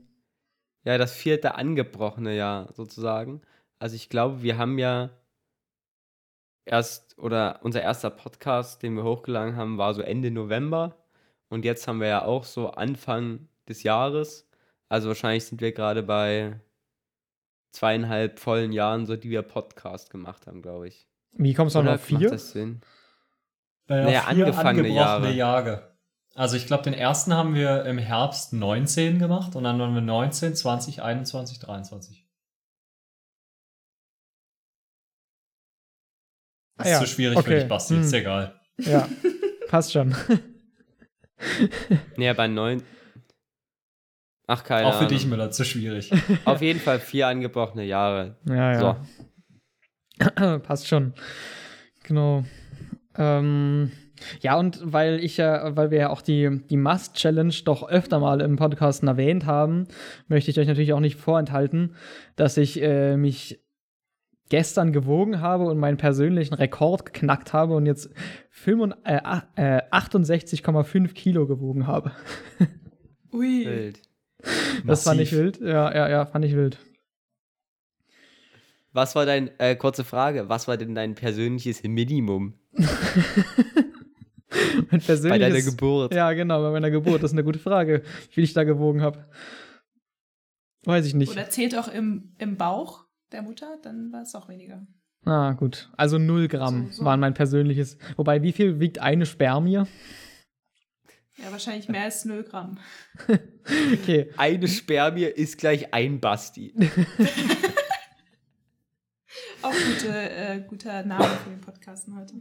[0.86, 3.42] Ja, das vierte angebrochene Jahr sozusagen.
[3.80, 5.10] Also ich glaube, wir haben ja
[6.66, 10.96] erst, oder unser erster Podcast, den wir hochgeladen haben, war so Ende November.
[11.50, 14.48] Und jetzt haben wir ja auch so Anfang des Jahres.
[14.88, 16.60] Also wahrscheinlich sind wir gerade bei
[17.72, 21.08] zweieinhalb vollen Jahren, so die wir Podcast gemacht haben, glaube ich.
[21.34, 22.30] Wie kommst du Oder noch macht vier?
[22.32, 22.82] das Sinn?
[23.88, 25.68] Naja, Naja, vier angefangene angebrochene Jahre.
[25.72, 25.98] Jahre.
[26.36, 30.02] Also ich glaube, den ersten haben wir im Herbst 19 gemacht und dann waren wir
[30.02, 32.26] 19, 20, 21, 23.
[36.78, 37.48] Das Ah ist ja, zu schwierig okay.
[37.50, 38.00] für dich, Basti.
[38.00, 38.20] Ist Hm.
[38.20, 38.60] egal.
[38.78, 39.10] Ja,
[39.68, 40.16] passt schon.
[42.16, 42.84] Nee, bei neun.
[44.52, 45.10] Ach, keine Auch für Ahnung.
[45.10, 46.12] dich, Müller, zu schwierig.
[46.46, 48.38] Auf jeden Fall vier angebrochene Jahre.
[48.48, 48.98] Ja, ja.
[50.20, 50.60] So.
[50.64, 51.14] Passt schon.
[52.04, 52.44] Genau.
[53.16, 53.92] Ähm,
[54.42, 58.42] ja, und weil ich ja, weil wir ja auch die, die Must-Challenge doch öfter mal
[58.42, 59.88] im Podcast erwähnt haben,
[60.28, 61.96] möchte ich euch natürlich auch nicht vorenthalten,
[62.36, 63.64] dass ich äh, mich
[64.50, 68.10] gestern gewogen habe und meinen persönlichen Rekord geknackt habe und jetzt
[68.50, 72.14] 65, äh, äh, 68,5 Kilo gewogen habe.
[73.32, 73.66] Ui.
[73.68, 74.09] Wild.
[74.86, 75.60] Das fand ich wild.
[75.60, 76.78] Ja, ja, ja, fand ich wild.
[78.94, 82.88] Was war dein, äh, kurze Frage, was war denn dein persönliches Minimum Mein
[84.90, 85.06] bei deiner
[85.46, 86.14] persönliches- Geburt?
[86.14, 87.22] Ja, genau, bei meiner Geburt.
[87.22, 89.26] Das ist eine gute Frage, wie viel ich da gewogen habe.
[90.86, 91.32] Weiß ich nicht.
[91.32, 94.88] Oder zählt auch im, im Bauch der Mutter, dann war es auch weniger.
[95.26, 95.92] Ah, gut.
[95.98, 97.06] Also 0 Gramm So, so.
[97.06, 97.98] waren mein persönliches.
[98.16, 99.84] Wobei, wie viel wiegt eine Spermie?
[101.42, 102.78] Ja, wahrscheinlich mehr als 0 Gramm.
[103.94, 104.32] Okay.
[104.36, 106.74] Eine Spermie ist gleich ein Basti.
[109.62, 112.34] Auch gute, äh, guter Name für den Podcasten heute.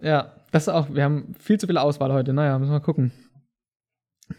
[0.00, 0.88] Ja, das ist auch.
[0.94, 2.32] Wir haben viel zu viel Auswahl heute.
[2.32, 3.12] Naja, müssen wir mal gucken,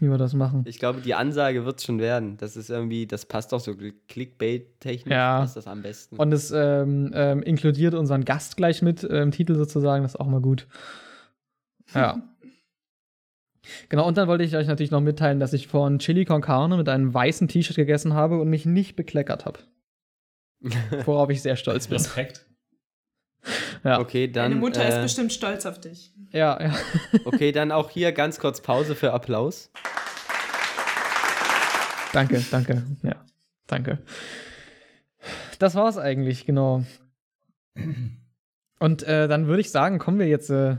[0.00, 0.64] wie wir das machen.
[0.66, 2.36] Ich glaube, die Ansage wird schon werden.
[2.38, 3.74] Das ist irgendwie, das passt doch so
[4.08, 5.12] Clickbait-technisch.
[5.12, 5.38] Ja.
[5.40, 6.16] Passt das am besten.
[6.16, 10.02] Und es ähm, ähm, inkludiert unseren Gast gleich mit äh, im Titel sozusagen.
[10.02, 10.66] Das ist auch mal gut.
[11.94, 12.22] Ja.
[13.88, 16.76] Genau, und dann wollte ich euch natürlich noch mitteilen, dass ich vorhin Chili con Carne
[16.76, 19.60] mit einem weißen T-Shirt gegessen habe und mich nicht bekleckert habe.
[21.04, 21.98] Worauf ich sehr stolz bin.
[21.98, 22.46] Respekt.
[23.84, 24.50] Ja, okay, dann.
[24.50, 26.12] Deine Mutter äh, ist bestimmt stolz auf dich.
[26.32, 26.74] ja, ja.
[27.24, 29.70] Okay, dann auch hier ganz kurz Pause für Applaus.
[32.12, 32.82] Danke, danke.
[33.02, 33.16] Ja,
[33.66, 33.98] danke.
[35.58, 36.84] Das war's eigentlich, genau.
[38.78, 40.78] Und äh, dann würde ich sagen, kommen wir jetzt äh,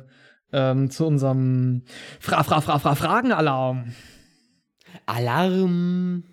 [0.51, 1.83] ähm, zu unserem
[2.19, 3.93] Fra Fra Fra Fra Fragenalarm.
[5.05, 6.23] Alarm.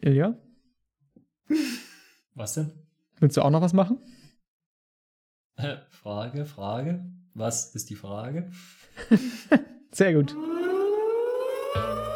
[0.00, 0.34] Ilja,
[2.34, 2.72] Was denn?
[3.20, 3.98] willst du auch noch was machen?
[5.56, 7.04] Äh, Frage, Frage.
[7.32, 8.50] Was ist die Frage?
[9.92, 10.34] Sehr gut.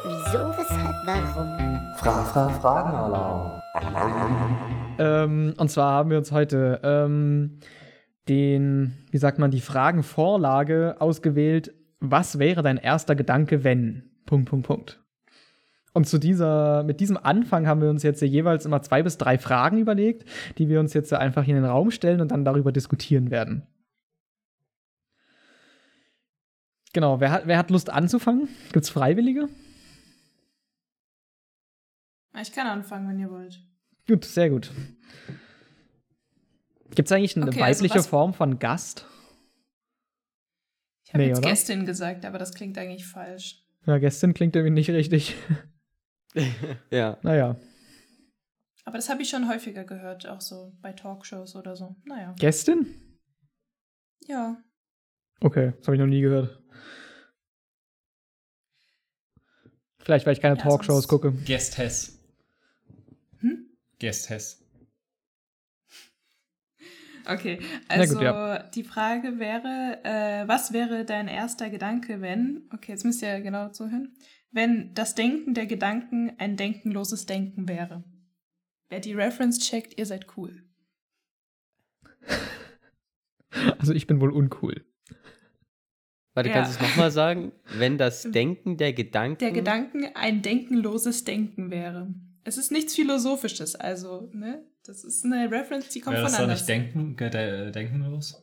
[0.04, 1.96] Wieso, weshalb, warum?
[1.96, 3.62] Fra, fra, Fragenalarm.
[4.98, 7.58] Ähm, und zwar haben wir uns heute ähm,
[8.28, 11.74] den, wie sagt man, die Fragenvorlage ausgewählt.
[12.00, 14.10] Was wäre dein erster Gedanke, wenn?
[14.26, 15.00] Punkt, Punkt, Punkt.
[15.94, 19.38] Und zu dieser, mit diesem Anfang haben wir uns jetzt jeweils immer zwei bis drei
[19.38, 23.30] Fragen überlegt, die wir uns jetzt einfach in den Raum stellen und dann darüber diskutieren
[23.30, 23.66] werden.
[26.92, 28.48] Genau, wer hat, wer hat Lust anzufangen?
[28.72, 29.48] Gibt es Freiwillige?
[32.40, 33.60] Ich kann anfangen, wenn ihr wollt.
[34.06, 34.70] Gut, sehr gut.
[36.94, 39.06] Gibt es eigentlich eine Okay, also weibliche was- Form von Gast?
[41.04, 41.48] Ich habe Nee, jetzt oder?
[41.48, 43.64] Gästin gesagt, aber das klingt eigentlich falsch.
[43.86, 45.34] Ja, Gästin klingt irgendwie nicht richtig.
[46.90, 47.18] Ja.
[47.22, 47.56] Naja,
[48.84, 51.96] Aber das habe ich schon häufiger gehört, auch so bei Talkshows oder so.
[52.04, 52.34] Naja.
[52.38, 52.86] Gästin?
[54.26, 54.62] Ja.
[55.40, 56.62] Okay, das habe ich noch nie gehört.
[60.00, 61.32] Vielleicht, weil ich keine Ja, Talkshows gucke.
[61.32, 62.18] Guest-Hess.
[63.40, 63.66] Hm?
[63.98, 64.62] Guest-Hess.
[67.28, 68.62] Okay, also gut, ja.
[68.62, 73.68] die Frage wäre, äh, was wäre dein erster Gedanke, wenn, okay, jetzt müsst ihr genau
[73.68, 74.14] zuhören,
[74.50, 78.02] wenn das Denken der Gedanken ein denkenloses Denken wäre?
[78.88, 80.64] Wer die Reference checkt, ihr seid cool.
[83.78, 84.84] Also ich bin wohl uncool.
[86.34, 86.54] Warte, Ja.
[86.56, 87.52] kannst du es nochmal sagen?
[87.78, 89.38] Wenn das Denken der Gedanken.
[89.38, 92.14] Der Gedanken ein denkenloses Denken wäre.
[92.48, 94.64] Es ist nichts Philosophisches, also, ne?
[94.86, 96.60] Das ist eine Reference, die kommt Wäre von das anders.
[96.60, 98.42] nicht denken, ge- äh, denkenlos?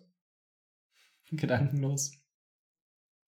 [1.31, 2.11] Gedankenlos?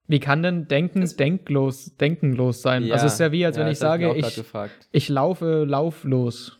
[0.05, 2.83] Wie kann denn Denken Das- denklos, denkenlos sein?
[2.83, 5.09] Ja, Also es ist ja wie, als wenn ja, ich das hab sage, ich, ich
[5.09, 6.59] laufe lauflos.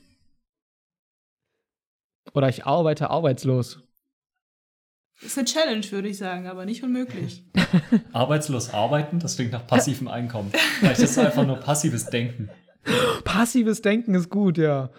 [2.34, 3.84] Oder ich arbeite arbeitslos.
[5.22, 7.44] Das ist eine Challenge, würde ich sagen, aber nicht unmöglich.
[8.14, 10.52] Arbeitslos arbeiten, das klingt nach passivem Einkommen.
[10.80, 12.50] Vielleicht ist es einfach nur passives Denken.
[13.24, 14.92] Passives Denken ist gut, ja.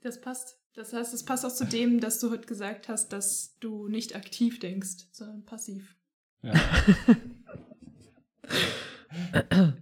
[0.00, 0.58] Das passt.
[0.74, 4.16] Das heißt, es passt auch zu dem, dass du heute gesagt hast, dass du nicht
[4.16, 5.96] aktiv denkst, sondern passiv.
[6.42, 6.52] Ja.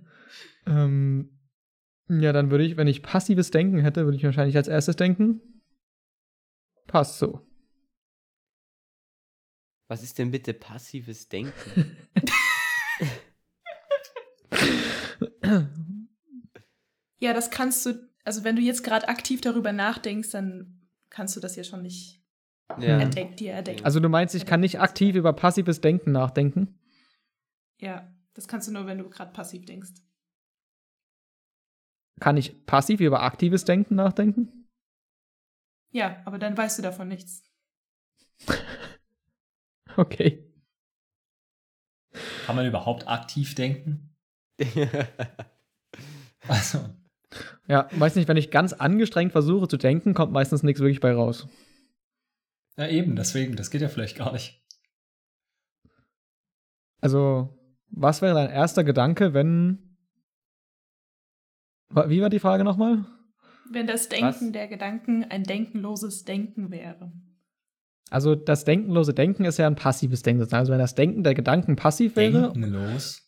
[0.66, 1.38] ähm,
[2.08, 5.40] ja, dann würde ich, wenn ich passives Denken hätte, würde ich wahrscheinlich als erstes denken.
[6.86, 7.40] Passt so.
[9.88, 11.96] Was ist denn bitte passives Denken?
[17.22, 21.40] Ja, das kannst du, also wenn du jetzt gerade aktiv darüber nachdenkst, dann kannst du
[21.40, 22.20] das ja schon nicht
[22.80, 22.98] ja.
[22.98, 23.84] erdenk dir erdenken.
[23.84, 26.76] Also du meinst, ich kann nicht aktiv über passives Denken nachdenken?
[27.78, 29.92] ja, das kannst du nur, wenn du gerade passiv denkst.
[32.18, 34.68] Kann ich passiv über aktives Denken nachdenken?
[35.92, 37.44] Ja, aber dann weißt du davon nichts.
[39.98, 40.50] Okay.
[42.46, 44.16] Kann man überhaupt aktiv denken?
[46.48, 46.80] Also,
[47.68, 51.12] Ja, weiß nicht, wenn ich ganz angestrengt versuche zu denken, kommt meistens nichts wirklich bei
[51.12, 51.46] raus.
[52.76, 54.62] ja eben, deswegen, das geht ja vielleicht gar nicht.
[57.00, 57.58] Also,
[57.90, 59.96] was wäre dein erster Gedanke, wenn.
[61.90, 63.04] Wie war die Frage nochmal?
[63.70, 64.52] Wenn das Denken Was?
[64.52, 67.12] der Gedanken ein denkenloses Denken wäre.
[68.10, 70.46] Also, das denkenlose Denken ist ja ein passives Denken.
[70.54, 72.52] Also, wenn das Denken der Gedanken passiv wäre.
[72.52, 73.20] Denkenlos.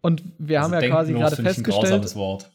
[0.00, 1.84] Und wir Also haben ja quasi gerade ich ein festgestellt.
[1.84, 2.50] grausames Wort.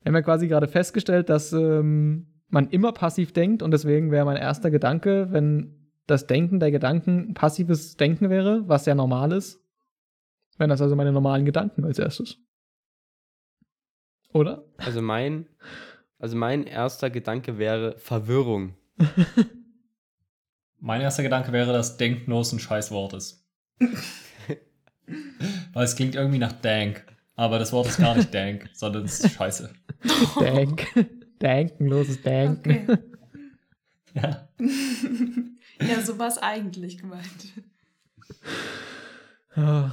[0.00, 4.24] Wir haben ja quasi gerade festgestellt, dass ähm, man immer passiv denkt und deswegen wäre
[4.24, 9.62] mein erster Gedanke, wenn das Denken der Gedanken passives Denken wäre, was ja normal ist,
[10.56, 12.38] wären das also meine normalen Gedanken als erstes.
[14.32, 14.64] Oder?
[14.78, 15.46] Also mein,
[16.18, 18.74] also mein erster Gedanke wäre Verwirrung.
[20.80, 23.44] Mein erster Gedanke wäre, dass denkenlos ein Scheißwort ist.
[25.78, 27.06] Weil es klingt irgendwie nach Dank.
[27.36, 29.72] Aber das Wort ist gar nicht Dank, sondern es ist Scheiße.
[30.40, 30.88] Denk.
[31.40, 32.90] Denkenloses Denken.
[32.90, 32.98] Okay.
[34.14, 34.48] Ja.
[35.86, 37.52] ja, so war es eigentlich gemeint.
[39.54, 39.92] Ah.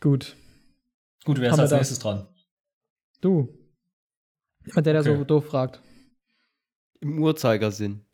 [0.00, 0.36] Gut.
[1.24, 2.26] Gut, wer ist als nächstes dran?
[3.22, 3.48] Du.
[4.66, 5.24] Jemand, der da so Okay.
[5.24, 5.80] doof fragt.
[7.00, 8.04] Im Uhrzeigersinn.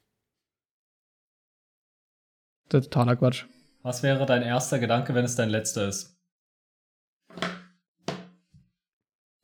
[2.68, 3.46] Das ist totaler Quatsch.
[3.82, 6.13] Was wäre dein erster Gedanke, wenn es dein letzter ist?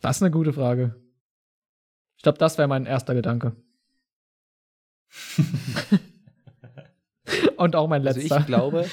[0.01, 0.95] Das ist eine gute Frage.
[2.17, 3.57] Ich glaube, das wäre mein erster Gedanke.
[7.57, 8.41] Und auch mein Also letzter.
[8.41, 8.89] ich glaube,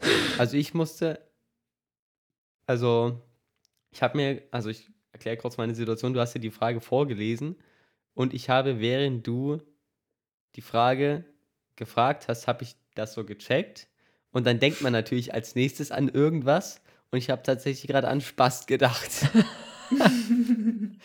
[0.38, 1.20] also ich musste,
[2.66, 3.22] also
[3.90, 7.56] ich habe mir, also ich erkläre kurz meine Situation, du hast ja die Frage vorgelesen
[8.14, 9.62] und ich habe, während du
[10.54, 11.24] die Frage
[11.76, 13.88] gefragt hast, habe ich das so gecheckt
[14.30, 18.20] und dann denkt man natürlich als nächstes an irgendwas und ich habe tatsächlich gerade an
[18.20, 19.10] Spaß gedacht.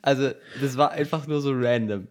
[0.00, 0.30] Also
[0.62, 2.08] das war einfach nur so random.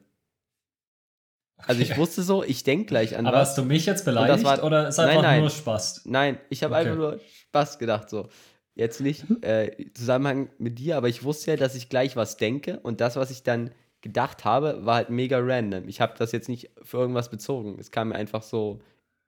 [1.57, 3.49] Also ich wusste so, ich denke gleich an Aber was.
[3.49, 5.39] hast du mich jetzt das beleidigt war- oder ist Nein, einfach nein.
[5.41, 6.01] nur Spaß?
[6.05, 6.83] Nein, ich habe Okay.
[6.85, 8.29] einfach nur Spaß gedacht so.
[8.75, 12.37] Jetzt nicht äh, im Zusammenhang mit dir, aber ich wusste ja, dass ich gleich was
[12.37, 13.71] denke und das, was ich dann
[14.01, 15.87] gedacht habe, war halt mega random.
[15.87, 17.77] Ich habe das jetzt nicht für irgendwas bezogen.
[17.79, 18.79] Es kam mir einfach so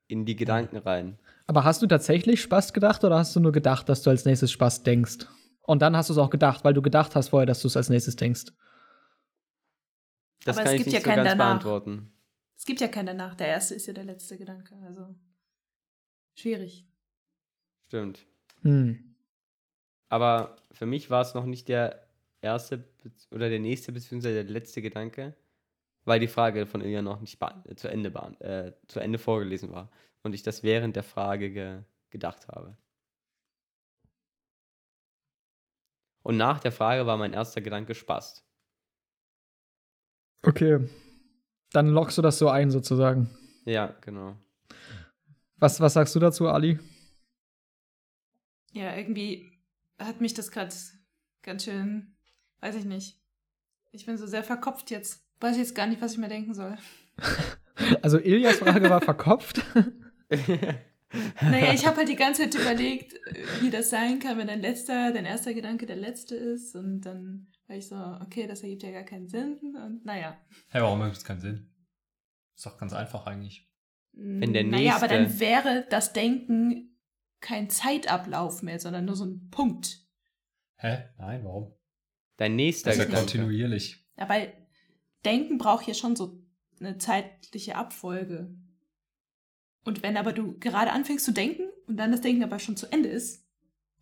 [0.08, 1.18] in die Gedanken rein.
[1.46, 4.52] Aber hast du tatsächlich Spaß gedacht oder hast du nur gedacht, dass du als nächstes
[4.52, 5.26] Spaß denkst?
[5.64, 7.78] Und dann hast du es auch gedacht, weil du gedacht hast vorher, dass du es
[7.78, 8.52] als nächstes denkst.
[10.44, 11.46] Das Aber es kann ich gibt nicht ja so keinen ganz danach.
[11.48, 12.12] beantworten.
[12.58, 13.36] Es gibt ja keinen danach.
[13.36, 14.76] Der erste ist ja der letzte Gedanke.
[14.86, 15.16] Also
[16.36, 16.86] schwierig.
[17.88, 18.26] Stimmt.
[18.62, 19.16] Hm.
[20.10, 22.08] Aber für mich war es noch nicht der
[22.42, 22.84] erste
[23.32, 25.36] oder der nächste beziehungsweise der letzte Gedanke,
[26.06, 29.90] weil die Frage von Ilja noch nicht äh, zu, Ende äh, zu Ende vorgelesen war
[30.24, 32.78] und ich das während der Frage ge gedacht habe.
[36.24, 38.44] Und nach der Frage war mein erster Gedanke Spaß.
[40.42, 40.90] Okay.
[41.72, 43.30] Dann lockst du das so ein, sozusagen.
[43.66, 44.38] Ja, genau.
[45.58, 46.80] Was, was sagst du dazu, Ali?
[48.72, 49.60] Ja, irgendwie
[50.00, 50.74] hat mich das gerade
[51.42, 52.16] ganz schön,
[52.62, 53.20] weiß ich nicht.
[53.92, 55.26] Ich bin so sehr verkopft jetzt.
[55.40, 56.78] Weiß jetzt gar nicht, was ich mir denken soll.
[58.04, 59.62] Also, Ilias Frage war verkopft.
[61.42, 63.14] Naja, ich habe halt die ganze Zeit überlegt,
[63.62, 66.76] wie das sein kann, wenn dein letzter, dein erster Gedanke der letzte ist.
[66.76, 69.60] Und dann war ich so, okay, das ergibt ja gar keinen Sinn.
[69.76, 70.38] Und naja.
[70.70, 71.70] Hey, warum ergibt es keinen Sinn?
[72.56, 73.70] Ist doch ganz einfach eigentlich.
[74.14, 76.98] Wenn der Naja, aber dann nächste- wäre das Denken
[77.40, 80.00] kein Zeitablauf mehr, sondern nur so ein Punkt.
[80.78, 81.06] Hä?
[81.18, 81.74] Nein, warum?
[82.38, 83.26] Dein nächster Das ist ja Gedanke.
[83.32, 84.06] kontinuierlich.
[84.18, 84.54] Ja, weil
[85.26, 86.44] Denken braucht ja schon so
[86.80, 88.54] eine zeitliche Abfolge.
[89.86, 92.92] Und wenn aber du gerade anfängst zu denken und dann das Denken aber schon zu
[92.92, 93.46] Ende ist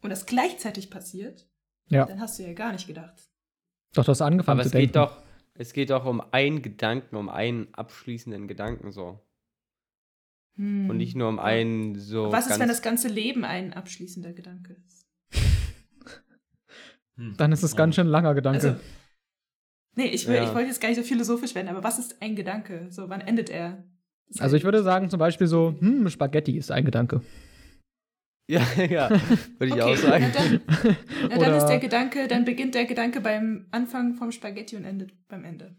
[0.02, 1.48] und das gleichzeitig passiert,
[1.90, 2.06] Ja.
[2.06, 3.30] dann hast du ja gar nicht gedacht.
[3.94, 4.88] Doch, du hast angefangen Aber zu es denken.
[4.88, 5.22] geht doch,
[5.56, 9.20] es geht doch um einen Gedanken, um einen abschließenden Gedanken so.
[10.56, 10.90] Hm.
[10.90, 12.32] Und nicht nur um einen so.
[12.32, 15.08] Was ist, wenn das ganze Leben ein abschließender Gedanke ist?
[17.18, 17.36] Hm.
[17.38, 18.70] Dann ist es ganz schön ein langer Gedanke.
[18.70, 18.80] Also,
[19.96, 20.44] nee, ich, will, Ja.
[20.46, 22.88] ich wollte jetzt gar nicht so philosophisch werden, aber was ist ein Gedanke?
[22.90, 23.84] So, wann endet er?
[24.40, 27.22] Also ich würde sagen zum Beispiel so, hm, Spaghetti ist ein Gedanke.
[28.50, 30.26] Ja, ja, würde ich Okay, auch sagen.
[30.34, 30.98] Na dann,
[31.30, 35.14] na dann ist der Gedanke, dann beginnt der Gedanke beim Anfang vom Spaghetti und endet
[35.30, 35.74] beim Ende.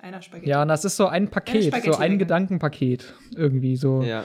[0.00, 0.48] Einer Spaghetti.
[0.48, 3.14] Ja, und das ist so ein Paket, so ein Gedankenpaket.
[3.34, 4.02] Irgendwie so.
[4.02, 4.24] Ja.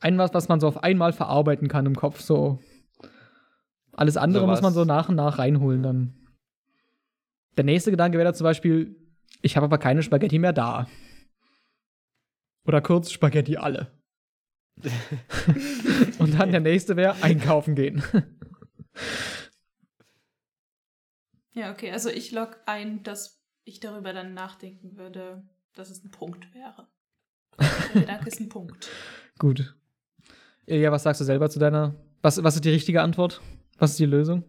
[0.00, 2.20] Ein was, was man so auf einmal verarbeiten kann im Kopf.
[2.20, 2.58] So.
[3.92, 4.56] Alles andere Sowas.
[4.58, 6.14] muss man so nach und nach reinholen dann.
[7.58, 8.96] Der nächste Gedanke wäre dann zum Beispiel,
[9.40, 10.88] ich habe aber keine Spaghetti mehr da.
[12.70, 13.90] Oder kurz Spaghetti alle.
[16.20, 18.00] und dann der nächste wäre einkaufen gehen.
[21.50, 25.42] Ja, okay, also ich log ein, dass ich darüber dann nachdenken würde,
[25.74, 26.86] dass es ein Punkt wäre.
[27.58, 28.88] Der Gedanke ist ein Punkt.
[29.40, 29.74] Gut.
[30.66, 31.96] Ilja, was sagst du selber zu deiner.
[32.22, 33.40] Was, was ist die richtige Antwort?
[33.78, 34.44] Was ist die Lösung?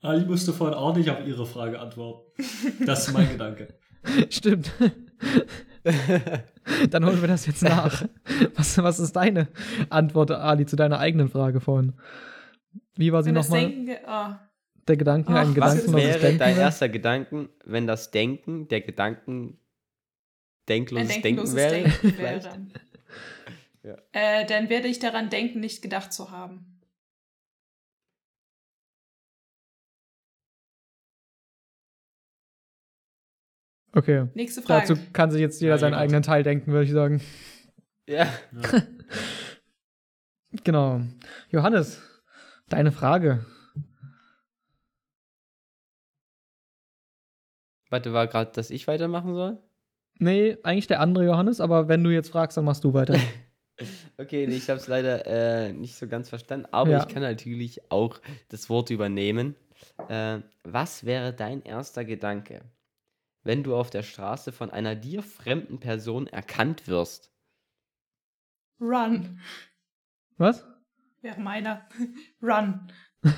[0.00, 2.32] Ali musste vorhin auch nicht auf ihre Frage antworten.
[2.86, 3.78] Das ist mein Gedanke.
[4.30, 4.72] Stimmt.
[6.90, 8.04] Dann holen wir das jetzt nach.
[8.54, 9.48] Was, was ist deine
[9.88, 11.94] Antwort, Ali, zu deiner eigenen Frage vorhin?
[12.96, 13.72] Wie war sie nochmal?
[14.06, 14.34] Oh,
[14.88, 16.60] Der Gedanke, Ach, ein was gedankenloses Wäre dein wäre?
[16.60, 19.56] erster Gedanken, wenn das Denken der Gedanken ein
[20.68, 21.70] denkloses Denken wäre?
[21.82, 22.40] Denken wäre.
[23.82, 23.96] Ja.
[24.12, 26.75] Äh, dann werde ich daran denken, nicht gedacht zu haben.
[33.96, 34.26] Okay.
[34.34, 34.86] Nächste Frage.
[34.88, 37.20] Dazu kann sich jetzt jeder Ja, seinen eigenen Teil denken, würde ich sagen.
[38.08, 38.28] Ja.
[40.64, 41.02] Genau.
[41.50, 42.00] Johannes,
[42.68, 43.44] deine Frage.
[47.90, 49.58] Warte, war gerade, dass ich weitermachen soll?
[50.18, 53.16] Nee, eigentlich der andere Johannes, aber wenn du jetzt fragst, dann machst du weiter.
[54.16, 57.00] Okay, nee, ich habe es leider äh, nicht so ganz verstanden, aber Ja.
[57.00, 58.18] ich kann natürlich auch
[58.48, 59.54] das Wort übernehmen.
[60.08, 62.62] Äh, was wäre dein erster Gedanke,
[63.46, 67.32] wenn du auf der Straße von einer dir fremden Person erkannt wirst?
[68.80, 69.40] Run.
[70.36, 70.66] Was?
[71.22, 71.88] Wäre meiner.
[72.42, 72.92] Run.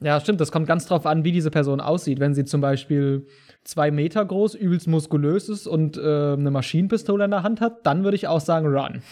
[0.00, 0.40] Ja, stimmt.
[0.40, 2.20] Das kommt ganz drauf an, wie diese Person aussieht.
[2.20, 3.26] Wenn sie zum Beispiel
[3.64, 8.04] zwei Meter groß, übelst muskulös ist und äh, eine Maschinenpistole in der Hand hat, dann
[8.04, 9.02] würde ich auch sagen, run.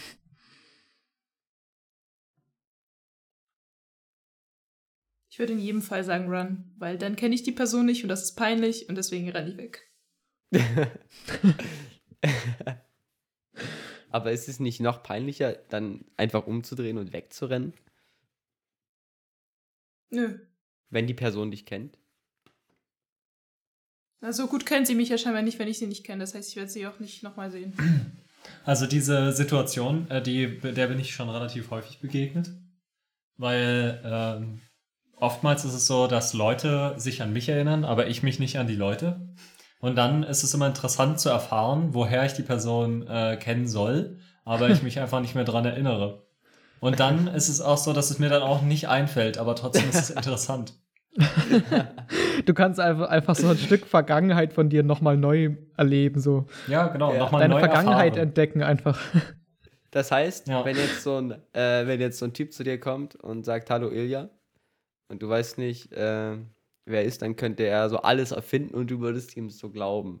[5.37, 8.09] Ich würde in jedem Fall sagen Run, weil dann kenne ich die Person nicht und
[8.09, 9.87] das ist peinlich und deswegen renne ich weg.
[14.09, 17.73] aber ist es nicht noch peinlicher, dann einfach umzudrehen und wegzurennen,
[20.09, 20.39] Nö.
[20.89, 21.99] wenn die Person dich kennt?
[24.21, 26.21] Na, so gut kennt sie mich ja scheinbar nicht, wenn ich sie nicht kenne.
[26.21, 27.73] Das heißt, ich werde sie auch nicht nochmal sehen.
[28.63, 32.49] Also diese Situation, äh, die, der bin ich schon relativ häufig begegnet.
[33.35, 34.61] Weil ähm,
[35.19, 38.67] oftmals ist es so, dass Leute sich an mich erinnern, aber ich mich nicht an
[38.67, 39.29] die Leute.
[39.79, 44.17] Und dann ist es immer interessant zu erfahren, woher ich die Person äh, kennen soll,
[44.45, 46.23] aber ich mich einfach nicht mehr dran erinnere.
[46.79, 49.89] Und dann ist es auch so, dass es mir dann auch nicht einfällt, aber trotzdem
[49.89, 50.73] ist es interessant.
[52.45, 56.45] Du kannst einfach, einfach so ein Stück Vergangenheit von dir nochmal neu erleben, so.
[56.67, 57.11] Ja, genau.
[57.13, 57.19] Ja.
[57.19, 58.27] Nochmal Deine neu Vergangenheit erfahren.
[58.27, 58.99] entdecken einfach.
[59.89, 60.63] Das heißt, Ja.
[60.65, 63.69] wenn jetzt so ein, äh, wenn jetzt so ein Typ zu dir kommt und sagt,
[63.71, 64.29] hallo Ilja,
[65.09, 66.37] und du weißt nicht, äh,
[66.85, 70.19] wer ist, dann könnte er so alles erfinden und du würdest ihm so glauben.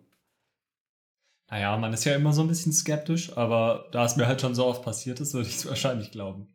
[1.49, 4.53] Naja, man ist ja immer so ein bisschen skeptisch, aber da es mir halt schon
[4.53, 6.47] so oft passiert ist, würde ich es wahrscheinlich glauben.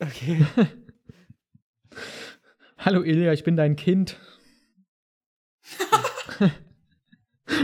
[0.00, 0.44] Okay.
[2.78, 4.18] Hallo Ilja, ich bin dein Kind.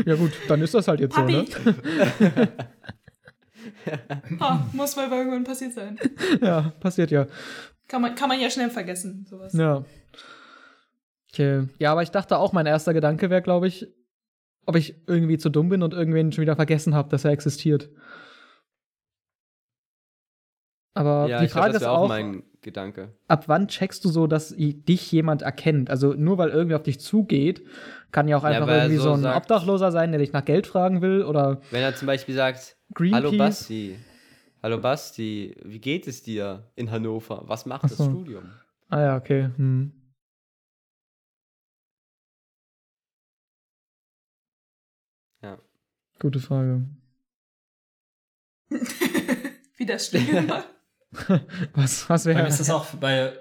[0.04, 1.46] ja gut, dann ist das halt jetzt Papi!
[1.46, 2.52] so, ne?
[4.40, 5.98] Ah, muss mal irgendwann passiert sein.
[6.42, 7.26] Ja, passiert ja.
[7.88, 9.52] Kann man, kann man ja schnell vergessen, sowas.
[9.52, 9.84] Ja.
[11.32, 11.68] Okay.
[11.78, 13.88] Ja, aber ich dachte auch, mein erster Gedanke wäre, glaube ich,
[14.66, 17.90] ob ich irgendwie zu dumm bin und irgendwen schon wieder vergessen habe, dass er existiert.
[20.94, 23.08] Aber ja, die ich glaub, Frage das ist auch auch, mein Gedanke.
[23.26, 25.90] ab wann checkst du so, dass dich jemand erkennt?
[25.90, 27.66] Also nur weil irgendwie auf dich zugeht,
[28.12, 30.32] kann ja auch Ja, einfach er irgendwie so so ein sagt- Obdachloser sein, der dich
[30.32, 33.24] nach Geld fragen will oder Wenn er zum Beispiel sagt, Greenpeace.
[33.24, 33.96] hallo Basti,
[34.64, 37.42] hallo Basti, wie geht es dir in Hannover?
[37.46, 38.04] Was macht Ach das so.
[38.04, 38.50] Studium?
[38.88, 39.50] Ah ja, okay.
[39.56, 39.92] Hm.
[45.42, 45.58] Ja.
[46.18, 46.86] Gute Frage.
[49.76, 50.64] Wie das schlimm war.
[51.74, 53.34] Was, was wäre ist das auch bei,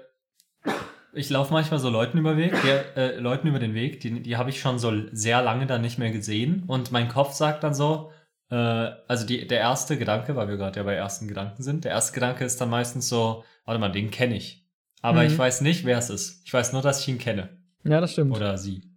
[1.14, 2.68] ich laufe manchmal so Leuten über, Weg, die,
[3.00, 5.98] äh, Leuten über den Weg, die, die habe ich schon so sehr lange dann nicht
[5.98, 6.64] mehr gesehen.
[6.66, 8.12] Und mein Kopf sagt dann so,
[8.54, 11.92] äh, also die, der erste Gedanke, weil wir gerade ja bei ersten Gedanken sind, der
[11.92, 14.66] erste Gedanke ist dann meistens so, warte mal, den kenne ich.
[15.02, 15.26] Aber Mhm.
[15.26, 16.42] ich weiß nicht, wer es ist.
[16.46, 17.48] Ich weiß nur, dass ich ihn kenne.
[17.84, 18.34] Ja, das stimmt.
[18.36, 18.90] Oder sie.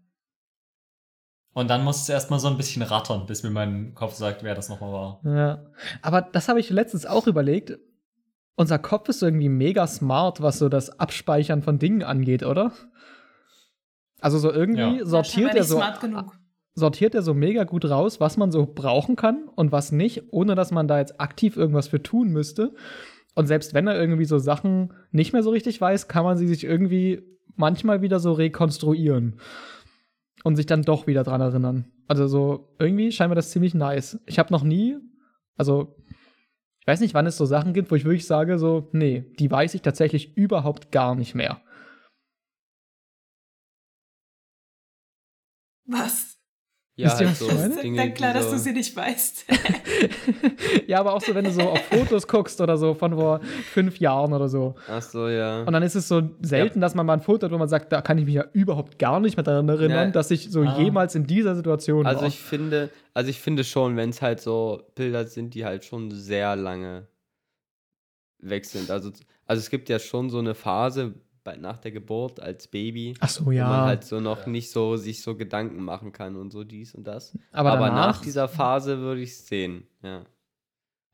[1.54, 4.54] Und dann muss es erstmal so ein bisschen rattern, bis mir mein Kopf sagt, wer
[4.54, 5.22] das nochmal war.
[5.26, 5.66] Ja.
[6.04, 7.78] Aber das habe ich letztens auch überlegt.
[8.56, 12.72] Unser Kopf ist irgendwie mega smart, was so das Abspeichern von Dingen angeht, oder?
[14.20, 15.06] Also so irgendwie Ja.
[15.06, 16.38] sortiert Ja, er so smart genug.
[16.78, 20.54] Sortiert er so mega gut raus, was man so brauchen kann und was nicht, ohne
[20.54, 22.76] dass man da jetzt aktiv irgendwas für tun müsste.
[23.34, 26.48] Und selbst wenn er irgendwie so Sachen nicht mehr so richtig weiß, kann man sie
[26.48, 27.24] sich irgendwie
[27.56, 29.40] manchmal wieder so rekonstruieren
[30.44, 31.92] und sich dann doch wieder dran erinnern.
[32.08, 34.20] Also so irgendwie scheint mir das ziemlich nice.
[34.28, 34.98] Ich habe noch nie,
[35.56, 35.96] also
[36.80, 39.50] ich weiß nicht, wann es so Sachen gibt, wo ich wirklich sage so, nee, die
[39.50, 41.60] weiß ich tatsächlich überhaupt gar nicht mehr.
[45.86, 46.37] Was?
[47.00, 49.46] Ja, halt so Dinge, dann klar, die dass so, du sie nicht weißt.
[50.88, 53.40] ja, aber auch so, wenn du so auf Fotos guckst oder so von vor
[53.72, 54.74] fünf Jahren oder so.
[54.90, 55.62] Ach so, ja.
[55.62, 57.92] Und dann ist es so selten, dass man mal ein Foto hat, wo man sagt,
[57.92, 60.12] da kann ich mich ja überhaupt gar nicht mehr daran erinnern, Ja.
[60.12, 60.80] dass ich so Ah.
[60.80, 62.28] jemals in dieser Situation Also war.
[62.28, 66.10] ich finde, also ich finde schon, wenn es halt so Bilder sind, die halt schon
[66.10, 67.08] sehr lange
[68.40, 68.90] weg sind.
[68.90, 69.12] Also,
[69.46, 71.14] also es gibt ja schon so eine Phase
[71.48, 73.70] bei, nach der Geburt als Baby, Ach so, wo ja.
[73.70, 77.08] man halt so noch nicht so sich so Gedanken machen kann und so dies und
[77.08, 77.38] das.
[77.54, 80.26] aber Aber, nach dieser Phase würde ich es sehen, ja.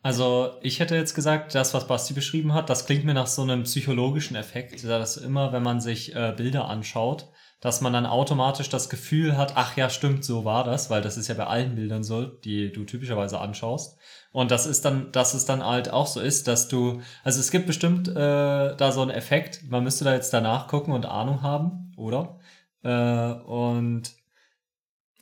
[0.01, 3.43] Also, ich hätte jetzt gesagt, das, was Basti beschrieben hat, das klingt mir nach so
[3.43, 7.29] einem psychologischen Effekt, dass immer, wenn man sich äh, Bilder anschaut,
[7.63, 11.15] dass man dann automatisch das Gefühl hat, ach ja, stimmt, so war das, weil das
[11.15, 13.97] ist ja bei allen Bildern so, die du typischerweise anschaust.
[14.33, 17.51] Und das ist dann, dass es dann halt auch so ist, dass du, also es
[17.51, 21.41] gibt bestimmt äh, da so einen Effekt, man müsste da jetzt danach gucken und Ahnung
[21.41, 22.37] haben, oder?
[22.83, 24.11] Äh, und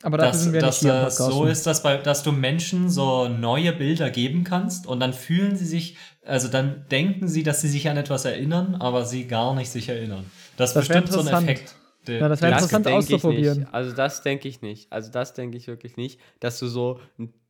[0.02, 2.24] aber dafür dass, sind wir nicht dass hier im das so ist, dass, bei, dass
[2.24, 7.28] du Menschen so neue Bilder geben kannst und dann fühlen sie sich, also dann denken
[7.28, 10.28] sie, dass sie sich an etwas erinnern, aber sie gar nicht sich erinnern.
[10.56, 11.44] Das, Das ist bestimmt so ein.
[11.44, 11.76] Effekt.
[12.06, 13.66] Der- Ja, das wär der- interessant auszuprobieren.
[13.72, 14.90] Also das denke ich nicht.
[14.92, 17.00] Also das denke ich wirklich nicht, dass du so,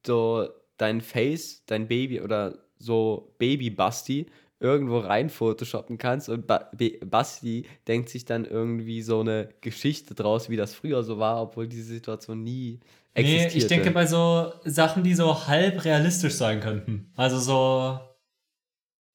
[0.07, 4.27] so dein Face, dein Baby oder so Baby-Basti
[4.61, 6.71] irgendwo rein photoshoppen kannst und ba
[7.05, 11.67] Basti denkt sich dann irgendwie so eine Geschichte draus, wie das früher so war, obwohl
[11.67, 12.79] diese Situation nie
[13.15, 13.59] Nee, existierte.
[13.59, 17.11] ich denke bei so Sachen, die so halb realistisch sein könnten.
[17.17, 17.99] Also so,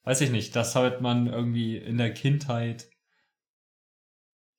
[0.04, 2.90] weiß ich nicht, das halt man irgendwie in der Kindheit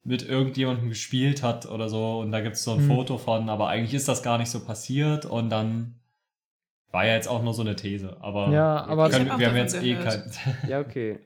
[0.09, 2.87] mit irgendjemandem gespielt hat oder so und da gibt es so ein Hm.
[2.89, 5.95] Foto von, aber eigentlich ist das gar nicht so passiert und dann
[6.91, 9.57] war ja jetzt auch nur so eine These, aber Ja, aber- können, hab wir haben
[9.57, 10.33] jetzt eh gehört.
[10.33, 10.57] kein.
[10.71, 11.19] Ja, okay.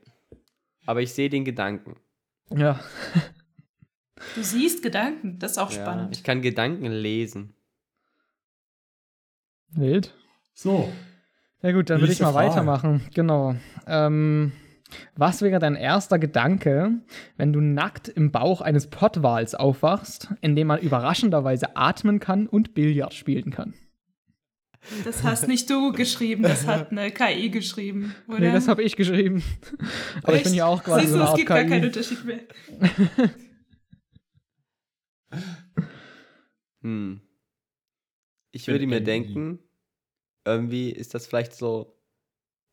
[0.85, 1.95] Aber ich sehe den Gedanken.
[2.49, 2.79] ja.
[4.35, 6.15] Du siehst Gedanken, das ist auch Ja, spannend.
[6.15, 7.55] ich kann Gedanken lesen.
[9.71, 10.13] Wild.
[10.53, 10.91] So,
[11.61, 12.49] Ja gut, dann würde ich mal Frage.
[12.49, 13.01] weitermachen.
[13.13, 13.55] Genau.
[13.87, 14.51] Ähm,
[15.15, 16.91] was wäre dein erster Gedanke,
[17.37, 22.73] wenn du nackt im Bauch eines Pottwals aufwachst, in dem man überraschenderweise atmen kann und
[22.73, 23.73] Billard spielen kann?
[25.05, 28.39] Das hast nicht du geschrieben, das hat eine KI geschrieben, oder?
[28.39, 29.41] Nee, das habe ich geschrieben.
[30.23, 30.59] Aber ich bin Echt?
[30.59, 31.87] ja auch quasi Siehst so du, eine es Art gibt gar keinen KI.
[31.87, 32.39] Unterschied mehr.
[36.83, 37.21] Hm.
[38.51, 39.59] Ich würde mir denken,
[40.45, 41.92] irgendwie ist das vielleicht so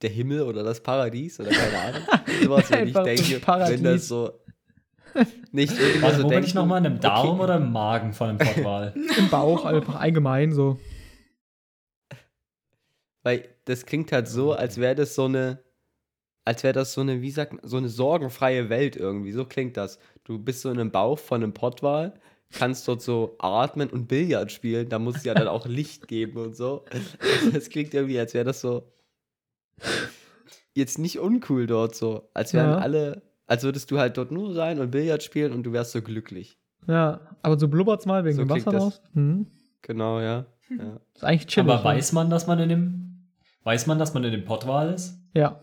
[0.03, 2.03] der Himmel oder das Paradies oder keine Ahnung.
[2.43, 4.41] Sowas würde ich denke, wenn das so
[5.53, 6.81] nicht irgendwie warte, so wo bin ich nochmal?
[6.81, 8.95] In einem Darm okay, oder im Magen von einem Pottwal?
[9.19, 10.79] Im Bauch, einfach allgemein so.
[13.23, 15.63] Weil das klingt halt so, als wäre das so eine,
[16.45, 19.33] als wäre das so eine, wie sagt man, so eine sorgenfreie Welt irgendwie.
[19.33, 19.99] So klingt das.
[20.25, 22.15] Du bist so in einem Bauch von einem Pottwal,
[22.53, 24.89] kannst dort so atmen und Billard spielen.
[24.89, 26.85] Da muss es ja dann auch Licht geben und so.
[27.53, 28.91] Das klingt irgendwie, als wäre das so
[30.75, 32.29] jetzt nicht uncool dort so.
[32.35, 32.79] Als wären Ja.
[32.79, 36.03] alle, als würdest du halt dort nur sein und Billard spielen und du wärst so
[36.03, 36.59] glücklich.
[36.87, 39.03] Ja, aber so blubbert's mal wegen So dem Wasser raus.
[39.15, 39.47] Hm.
[39.83, 40.47] Genau, ja.
[40.71, 41.01] ja.
[41.15, 41.71] Ist eigentlich chillig.
[41.71, 41.85] Aber ne?
[41.85, 43.29] weiß man, dass man in dem,
[43.65, 45.19] weiß man, dass man in dem Pottwal ist?
[45.35, 45.61] Ja.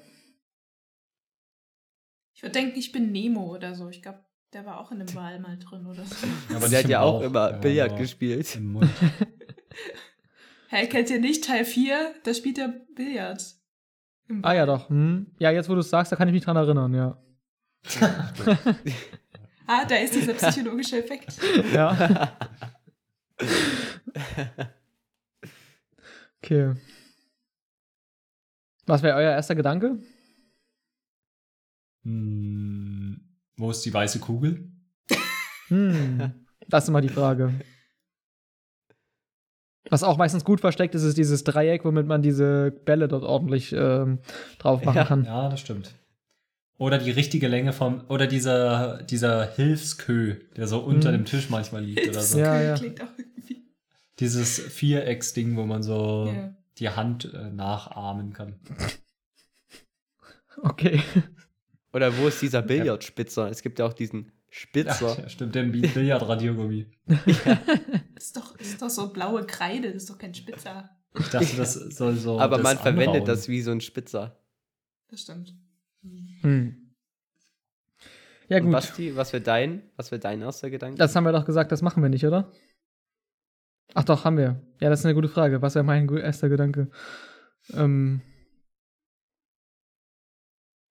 [2.33, 3.89] Ich würde denken, ich bin Nemo oder so.
[3.89, 4.19] Ich glaube,
[4.53, 6.27] der war auch in einem Wal mal drin oder so.
[6.49, 8.55] Ja, Aber der hat ja auch immer Ja, Billard gespielt.
[8.55, 8.89] Im Mund.
[10.69, 12.13] Hä, kennt ihr nicht Teil 4?
[12.23, 13.43] Da spielt er Billard.
[14.41, 14.89] Ah ja, doch.
[14.89, 15.27] Hm.
[15.39, 17.17] Ja, jetzt wo du es sagst, da kann ich mich dran erinnern, ja.
[19.69, 21.37] Ah, da ist dieser psychologische Effekt.
[21.73, 22.31] Ja.
[26.41, 26.75] Okay.
[28.85, 29.97] Was wäre euer erster Gedanke?
[32.03, 33.19] Hm,
[33.57, 34.71] wo ist die weiße Kugel?
[35.67, 36.31] Hm,
[36.67, 37.53] das ist immer die Frage.
[39.89, 43.73] Was auch meistens gut versteckt ist, ist dieses Dreieck, womit man diese Bälle dort ordentlich
[43.73, 44.19] ähm,
[44.59, 45.05] drauf machen Ja.
[45.05, 45.23] kann.
[45.25, 45.93] Ja, das stimmt.
[46.77, 51.15] Oder die richtige Länge vom, oder dieser, dieser Hilfskö, der so unter Mhm.
[51.17, 52.37] dem Tisch manchmal liegt oder so.
[52.39, 52.75] Ja, ja.
[52.75, 53.63] Klingt auch irgendwie.
[54.19, 56.53] Dieses Vierecksding, wo man so Ja.
[56.77, 58.55] die Hand äh, nachahmen kann.
[60.61, 61.01] Okay.
[61.93, 63.49] Oder wo ist dieser Billardspitzer?
[63.49, 65.17] Es gibt ja auch diesen Spitzer.
[65.21, 66.87] Ja, stimmt, Bi- Billardradiergummi.
[67.05, 67.17] Das
[68.17, 70.89] ist doch, das ist doch so blaue Kreide, das ist doch kein Spitzer.
[71.19, 72.39] Ich dachte, das soll so.
[72.39, 73.25] Aber man verwendet anrauen.
[73.25, 74.39] das wie so ein Spitzer.
[75.09, 75.53] Das stimmt.
[76.01, 76.37] Hm.
[76.41, 76.93] Hm.
[78.49, 78.71] Ja, Und gut.
[78.73, 80.97] Basti, was wäre dein, was wäre dein erster Gedanke?
[80.97, 82.51] Das haben wir doch gesagt, das machen wir nicht, oder?
[83.93, 84.61] Ach doch, haben wir.
[84.79, 85.61] Ja, das ist eine gute Frage.
[85.61, 86.89] Was wäre mein erster Gedanke?
[87.73, 88.21] Ähm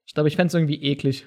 [0.07, 1.27] ich glaube, ich fände es irgendwie eklig.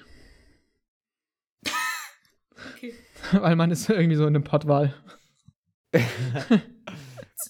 [2.76, 2.94] Okay.
[3.40, 4.94] Weil man ist irgendwie so in einem Pottwal.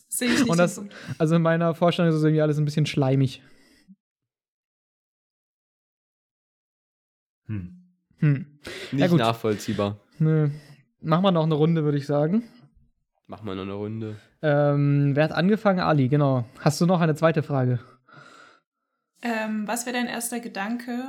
[0.08, 0.48] Sehe ich nicht.
[0.48, 0.82] Und das-.
[1.18, 3.42] Also in meiner Vorstellung ist es irgendwie alles ein bisschen schleimig.
[7.46, 7.82] Hm.
[8.18, 8.60] Hm.
[8.92, 9.18] Nicht gut.
[9.18, 10.00] nachvollziehbar.
[10.18, 10.50] Nö.
[11.00, 12.44] Machen wir noch eine Runde, würde ich sagen.
[13.26, 14.16] Machen wir noch eine Runde.
[14.42, 15.80] Ähm, wer hat angefangen?
[15.80, 16.44] Ali, genau.
[16.58, 17.80] Hast du noch eine zweite Frage?
[19.22, 21.04] Ähm, was wäre dein erster Gedanke,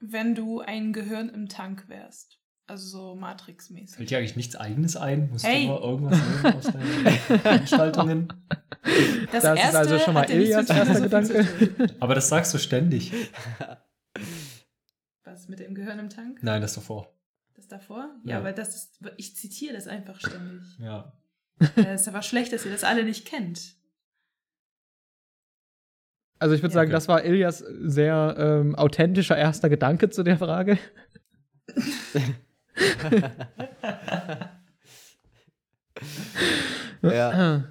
[0.00, 2.38] wenn du ein Gehirn im Tank wärst?
[2.68, 3.96] Also so Matrix-mäßig.
[3.96, 5.30] Fällt dir eigentlich nichts Eigenes ein?
[5.30, 5.62] Musst Hey.
[5.66, 8.32] du mal irgendwas nehmen aus deinen Veranstaltungen?
[9.32, 11.46] Das, Das ist also schon mal Ilias erster Gedanke.
[12.00, 13.12] Aber das sagst du ständig.
[15.24, 16.38] Was mit dem Gehirn im Tank?
[16.42, 17.12] Nein, das davor.
[17.54, 18.08] Das davor?
[18.24, 18.38] Ja, Ja.
[18.38, 20.62] aber das ist, ich zitiere das einfach ständig.
[20.78, 21.12] Ja.
[21.76, 23.74] Es ist aber schlecht, dass ihr das alle nicht kennt.
[26.38, 26.92] Also ich würde Ja, sagen, okay.
[26.96, 30.78] das war Ilias sehr ähm, authentischer erster Gedanke zu der Frage.
[37.00, 37.64] Ja.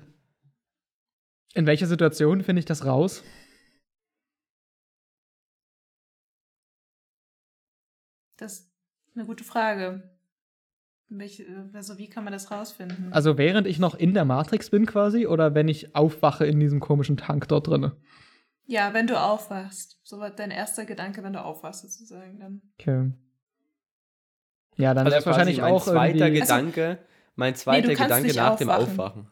[1.53, 3.23] In welcher Situation finde ich das raus?
[8.37, 8.71] Das ist
[9.15, 10.17] eine gute Frage.
[11.73, 13.11] Also wie kann man das rausfinden?
[13.11, 16.79] Also während ich noch in der Matrix bin quasi oder wenn ich aufwache in diesem
[16.79, 17.91] komischen Tank dort drin?
[18.67, 19.99] ja, wenn du aufwachst.
[20.03, 22.39] So war dein erster Gedanke, wenn du aufwachst, sozusagen.
[22.39, 22.61] Dann.
[22.79, 23.11] Okay.
[24.77, 26.41] Ja, dann Also wäre es wahrscheinlich mein auch zweiter irgendwie...
[26.41, 26.97] Gedanke,
[27.35, 28.89] mein zweiter kannst Gedanke nach dem aufwachen.
[28.99, 29.27] Aufwachen.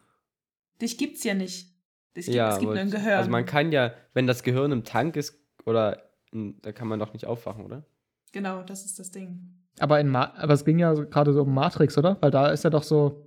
[0.82, 1.70] Dich gibt's ja nicht.
[2.14, 3.18] Es gibt, Ja, es gibt nur ein aber- Gehirn.
[3.18, 6.02] Also man kann ja, wenn das Gehirn im Tank ist, oder
[6.34, 7.84] da kann man doch nicht aufwachen, oder?
[8.32, 9.40] genau, das ist das Ding.
[9.80, 12.18] Aber, in Ma aber es ging ja so- gerade so um Matrix, oder?
[12.22, 13.22] Weil da ist ja doch so...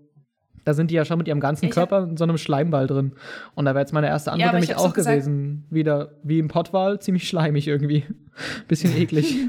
[0.64, 3.14] Da sind die ja schon mit ihrem ganzen Ich Körper in so einem Schleimball drin.
[3.54, 5.66] Und da wäre jetzt meine erste Ja, Antwort ich nämlich auch gesagt- gewesen.
[5.70, 8.04] Wieder wie im Pottwal, ziemlich schleimig irgendwie.
[8.68, 9.34] Bisschen eklig.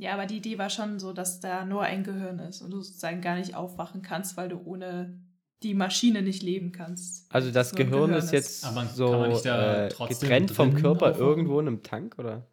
[0.00, 2.80] Ja, aber die Idee war schon so, dass da nur ein Gehirn ist und du
[2.80, 5.20] sozusagen gar nicht aufwachen kannst, weil du ohne
[5.62, 7.30] die Maschine nicht leben kannst.
[7.30, 11.20] Also das Gehirn, Gehirn ist jetzt Aber so da äh, getrennt vom Körper aufwachen?
[11.26, 12.46] irgendwo in einem Tank, oder?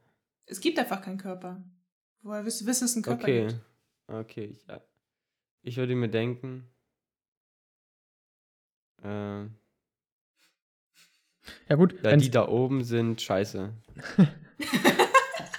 [0.45, 1.63] Es gibt einfach keinen Körper.
[2.21, 3.47] Woher wirst du wissen, dass es einen Körper Okay.
[3.47, 3.61] gibt?
[4.07, 4.81] Okay, ich, ja.
[5.61, 6.67] ich würde mir denken,
[9.03, 9.43] äh,
[11.69, 13.71] ja gut, wenn's- die da oben sind scheiße.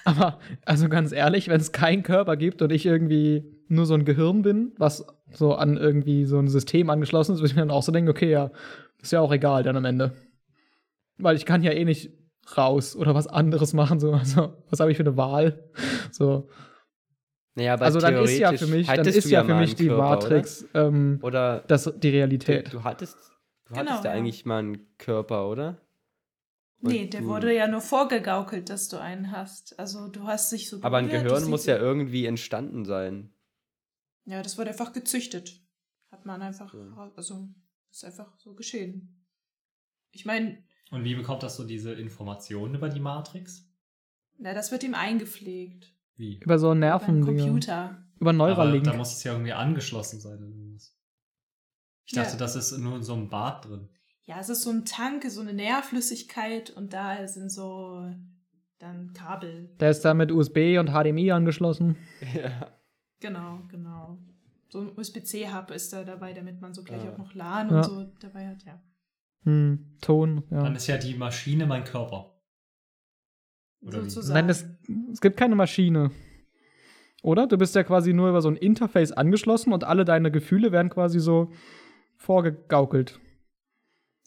[0.08, 4.04] Aber, also ganz ehrlich, wenn es keinen Körper gibt und ich irgendwie nur so ein
[4.04, 7.70] Gehirn bin, was so an irgendwie so ein System angeschlossen ist, würde ich mir dann
[7.70, 8.50] auch so denken, okay, ja,
[9.02, 10.12] ist ja auch egal dann am Ende.
[11.18, 12.10] Weil ich kann ja eh nicht
[12.56, 15.68] raus oder was anderes machen, so, also, was habe ich für eine Wahl?
[16.10, 16.48] So,
[17.54, 19.88] Naja, aber also dann ist ja für mich, dann ist du ja für mich die
[19.88, 22.72] Körper, Matrix ähm, Oder, oder das, die du, Realität.
[22.72, 23.16] du hattest,
[23.66, 24.16] du Genau, hattest ja ja.
[24.16, 25.76] eigentlich mal einen Körper, oder?
[26.80, 29.78] Nee, der wurde ja nur vorgegaukelt, dass du einen hast.
[29.78, 33.32] Also du hast dich so Aber ein Gehirn muss ja irgendwie entstanden sein.
[34.24, 35.60] Ja, das wurde einfach gezüchtet.
[36.12, 37.10] Hat man einfach, Ja.
[37.16, 37.48] also
[37.90, 39.24] ist einfach so geschehen.
[40.12, 43.64] Ich meine, Und wie bekommt das so diese Informationen über die Matrix?
[44.40, 45.92] na, das wird ihm eingepflegt.
[46.16, 46.38] Wie?
[46.38, 48.06] Über so Über einen Nerven, Computer.
[48.20, 48.84] über Aber Neuralink.
[48.84, 50.78] da muss es ja irgendwie angeschlossen sein.
[52.04, 52.36] Ich dachte, Ja.
[52.38, 53.88] das ist nur in so einem Bad drin.
[54.28, 58.06] Ja, es ist so ein Tank, so eine Nährflüssigkeit und da sind so
[58.78, 59.70] dann Kabel.
[59.80, 61.96] Der ist da mit USB und HDMI angeschlossen.
[62.34, 62.68] ja.
[63.20, 64.18] Genau, genau.
[64.68, 67.12] So ein USB-C-Hub ist da dabei, damit man so gleich Ah.
[67.12, 67.76] auch noch LAN Ja.
[67.78, 68.80] und so dabei hat, ja.
[69.44, 70.62] Hm, Ton, ja.
[70.62, 72.34] Dann ist ja die Maschine mein Körper.
[73.80, 74.10] Oder wie?
[74.10, 74.34] Sozusagen.
[74.46, 74.66] Nein, es,
[75.10, 76.10] es gibt keine Maschine.
[77.22, 77.46] Oder?
[77.46, 80.90] Du bist ja quasi nur über so ein Interface angeschlossen und alle deine Gefühle werden
[80.90, 81.50] quasi so
[82.16, 83.18] vorgegaukelt.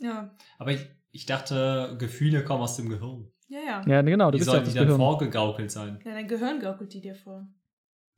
[0.02, 3.32] Ja, Aber ich, ich dachte, Gefühle kommen aus dem Gehirn.
[3.48, 3.82] ja, ja.
[3.88, 5.00] Ja, genau, du Wie bist ja sollen das die dann Gehirn.
[5.02, 6.00] vorgegaukelt sein?
[6.06, 7.48] Ja, dein Gehirn gaukelt die dir vor.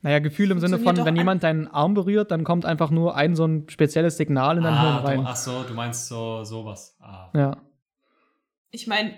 [0.02, 3.16] Naja, Gefühl im Sinne von, wenn an- jemand deinen Arm berührt, dann kommt einfach nur
[3.16, 5.22] ein so ein spezielles Signal in dein Hirn ah, du, rein.
[5.26, 6.98] ach so, du meinst so sowas.
[7.00, 7.32] Ah.
[7.34, 7.58] Ja.
[8.72, 9.14] Ich meine,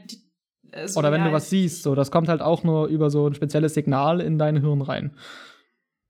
[0.71, 3.27] also, Oder wenn ja, du was siehst, so, das kommt halt auch nur über so
[3.27, 5.17] ein spezielles Signal in dein Hirn rein.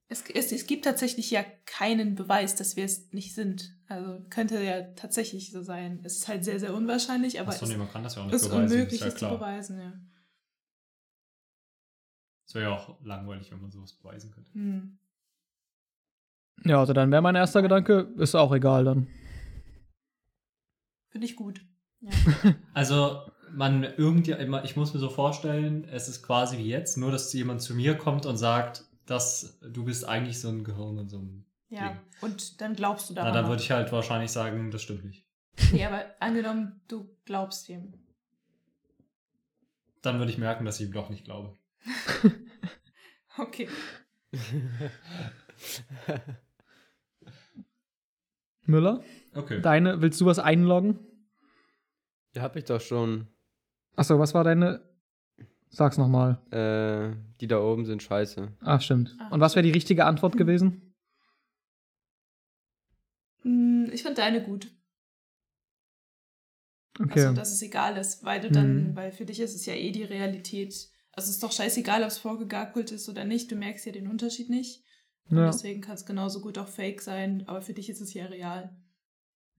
[0.09, 3.74] Es, es, es gibt tatsächlich ja keinen Beweis, dass wir es nicht sind.
[3.87, 5.99] Also könnte ja tatsächlich so sein.
[6.03, 8.25] Es ist halt sehr, sehr unwahrscheinlich, aber Achso, es nee, man kann das ja auch
[8.25, 8.63] nicht ist beweisen.
[8.63, 9.79] unmöglich, ist ja es zu beweisen.
[9.79, 9.93] Ja.
[12.47, 14.51] Es wäre ja auch langweilig, wenn man sowas beweisen könnte.
[14.53, 14.97] Hm.
[16.63, 19.07] Ja, also dann wäre mein erster Gedanke, ist auch egal dann.
[21.09, 21.61] Finde ich gut.
[22.01, 22.09] Ja.
[22.73, 23.21] Also,
[23.51, 27.31] man irgendwie immer, ich muss mir so vorstellen, es ist quasi wie jetzt, nur dass
[27.33, 31.17] jemand zu mir kommt und sagt, dass du bist eigentlich so ein Gehirn in so
[31.17, 31.45] einem.
[31.69, 31.89] Ja.
[31.89, 31.99] Ding.
[32.21, 33.33] Und dann glaubst du Na, daran.
[33.35, 33.49] dann auch.
[33.49, 35.25] würde ich halt wahrscheinlich sagen, das stimmt nicht.
[35.71, 37.93] Nee, aber angenommen, du glaubst ihm.
[40.01, 41.57] Dann würde ich merken, dass ich ihm doch nicht glaube.
[43.37, 43.67] Okay.
[48.65, 49.03] Müller,
[49.33, 49.61] Okay.
[49.61, 50.99] deine, willst du was einloggen?
[52.33, 53.27] Ja, hab ich doch schon.
[53.95, 54.81] Achso, was war deine?
[55.69, 56.39] Sag's nochmal.
[56.51, 58.53] Äh, die da oben sind scheiße.
[58.61, 59.15] Ah, stimmt.
[59.19, 59.27] Ah.
[59.29, 60.93] Und was wäre die richtige Antwort gewesen?
[63.41, 64.71] Hm, Ich finde deine gut.
[66.99, 67.21] Okay.
[67.21, 68.95] Also, dass es egal ist, weil du dann, Mhm.
[68.95, 70.73] weil für dich ist es ja eh die Realität.
[71.13, 73.51] Also, es ist doch scheißegal, ob es vorgegackelt ist oder nicht.
[73.51, 74.83] Du merkst ja den Unterschied nicht.
[75.29, 75.47] Und ja.
[75.47, 78.75] deswegen kann es genauso gut auch fake sein, aber für dich ist es ja real.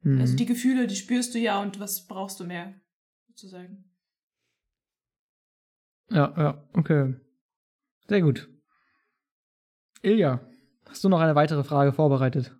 [0.03, 0.20] Mhm.
[0.20, 2.74] Also, die Gefühle, die spürst du ja und was brauchst du mehr,
[3.28, 3.91] sozusagen.
[6.11, 7.14] Ja, ja, okay.
[8.07, 8.49] Sehr gut.
[10.03, 10.41] Ilja,
[10.89, 12.55] hast du noch eine weitere Frage vorbereitet?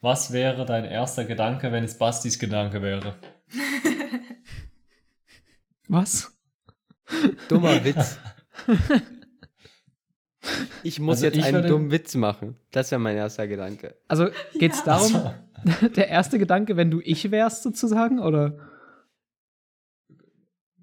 [0.00, 3.16] Was wäre dein erster Gedanke, wenn es Bastis Gedanke wäre?
[5.88, 6.32] Was?
[7.48, 8.18] Dummer Witz.
[10.82, 12.56] Ich muss Also jetzt ich einen würde- dummen Witz machen.
[12.72, 13.94] Das wäre mein erster Gedanke.
[14.08, 14.84] Also geht's Ja.
[14.86, 18.58] darum, Also, der erste Gedanke, wenn du ich wärst sozusagen, oder?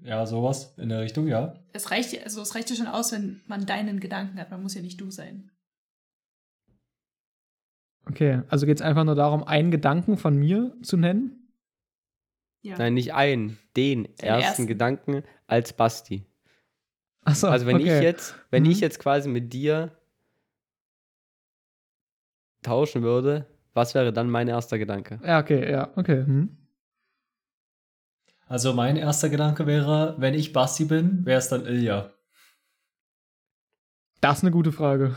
[0.01, 1.55] ja, sowas in der Richtung, ja.
[1.73, 4.49] Es reicht, ja- also, es reicht ja schon aus, wenn man deinen Gedanken hat.
[4.49, 5.51] Man muss ja nicht du sein.
[8.09, 11.51] Okay, also geht's einfach nur darum, einen Gedanken von mir zu nennen?
[12.61, 12.77] Ja.
[12.77, 14.67] Nein, nicht einen, den ersten, ersten.
[14.67, 16.25] Gedanken als Basti.
[17.23, 17.97] Achso, Also wenn okay.
[17.97, 18.71] ich jetzt, wenn Mhm.
[18.71, 19.91] ich jetzt quasi mit dir
[22.63, 25.19] tauschen würde, was wäre dann mein erster Gedanke?
[25.23, 26.25] Ja, okay, ja, okay.
[26.25, 26.57] Hm.
[28.47, 32.11] Also mein erster Gedanke wäre, wenn ich Basti bin, wäre es dann Ilja.
[34.21, 35.15] Das ist eine gute Frage.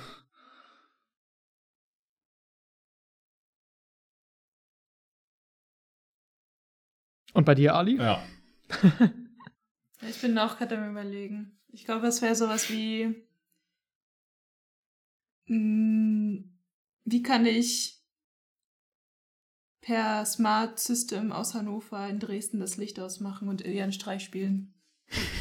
[7.33, 7.97] Und bei dir, Ali?
[7.97, 8.23] Ja.
[10.09, 11.59] Ich bin auch gerade am überlegen.
[11.73, 13.15] Ich glaube, es wäre sowas wie.
[15.47, 16.39] mm,
[17.05, 18.01] Wie kann ich
[19.81, 24.75] per Smart System aus Hannover in Dresden das Licht ausmachen und Ilja Streich spielen?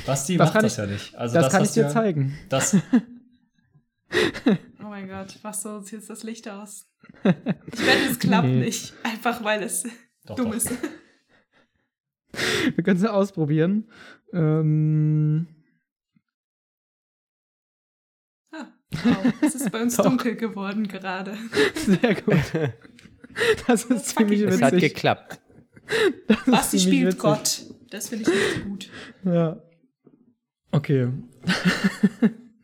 [0.05, 1.15] Basti Das macht kann das ich- ja nicht.
[1.15, 2.37] Also das, kann ich dir ja, zeigen.
[2.49, 2.75] Das,
[4.83, 6.85] Oh mein Gott, was so jetzt das Licht aus?
[7.23, 8.59] Ich wette, es klappt Nee.
[8.59, 8.93] nicht.
[9.03, 9.83] Einfach weil es
[10.25, 10.55] doch, dumm doch.
[10.57, 10.69] ist.
[12.75, 13.89] Wir können es ja ausprobieren.
[14.33, 15.47] Ähm,
[18.53, 19.33] Ah, wow.
[19.41, 21.37] Es ist bei uns dunkel geworden gerade.
[21.75, 22.35] sehr gut.
[23.67, 24.93] Das ist ziemlich Es hat witzig.
[24.93, 25.39] geklappt.
[26.27, 27.19] Das Basti spielt witzig.
[27.21, 27.61] Gott.
[27.89, 28.89] Das finde ich nicht so gut.
[29.23, 29.61] Ja.
[30.71, 31.11] Okay.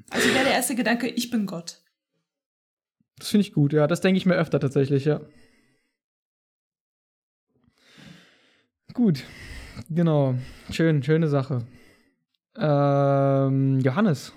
[0.09, 1.81] Also wäre der erste Gedanke, ich bin Gott.
[3.17, 3.87] Das finde ich gut, ja.
[3.87, 5.21] Das denke ich mir öfter tatsächlich, ja.
[8.93, 9.23] Gut.
[9.89, 10.35] Genau.
[10.71, 11.65] Schön, schöne Sache.
[12.57, 14.33] Ähm, Johannes,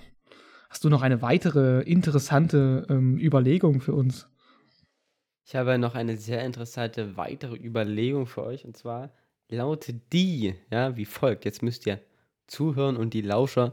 [0.69, 4.29] hast du noch eine weitere interessante ähm, Überlegung für uns?
[5.45, 9.13] Ich habe noch eine sehr interessante weitere Überlegung für euch und zwar
[9.49, 11.45] lautet die, ja, wie folgt.
[11.45, 12.01] Jetzt müsst ihr
[12.47, 13.73] zuhören und die Lauscher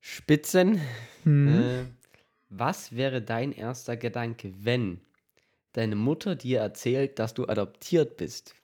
[0.00, 0.80] spitzen.
[1.22, 1.48] Hm.
[1.48, 1.84] Äh,
[2.50, 5.00] was wäre dein erster Gedanke, wenn
[5.72, 8.54] deine Mutter dir erzählt, dass du adoptiert bist?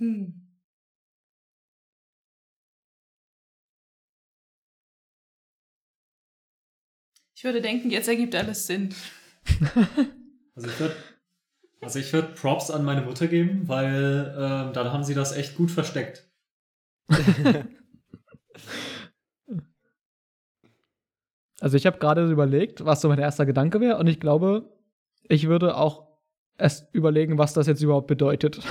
[0.00, 0.32] Hm.
[7.34, 8.94] Ich würde denken, jetzt ergibt alles Sinn.
[10.56, 10.96] Also ich würde
[11.80, 15.56] also ich würd Props an meine Mutter geben, weil ähm, dann haben sie das echt
[15.56, 16.28] gut versteckt.
[21.62, 24.72] Also ich habe gerade überlegt, was so mein erster Gedanke wäre und ich glaube,
[25.28, 26.09] ich würde auch
[26.60, 28.60] erst überlegen, was das jetzt überhaupt bedeutet.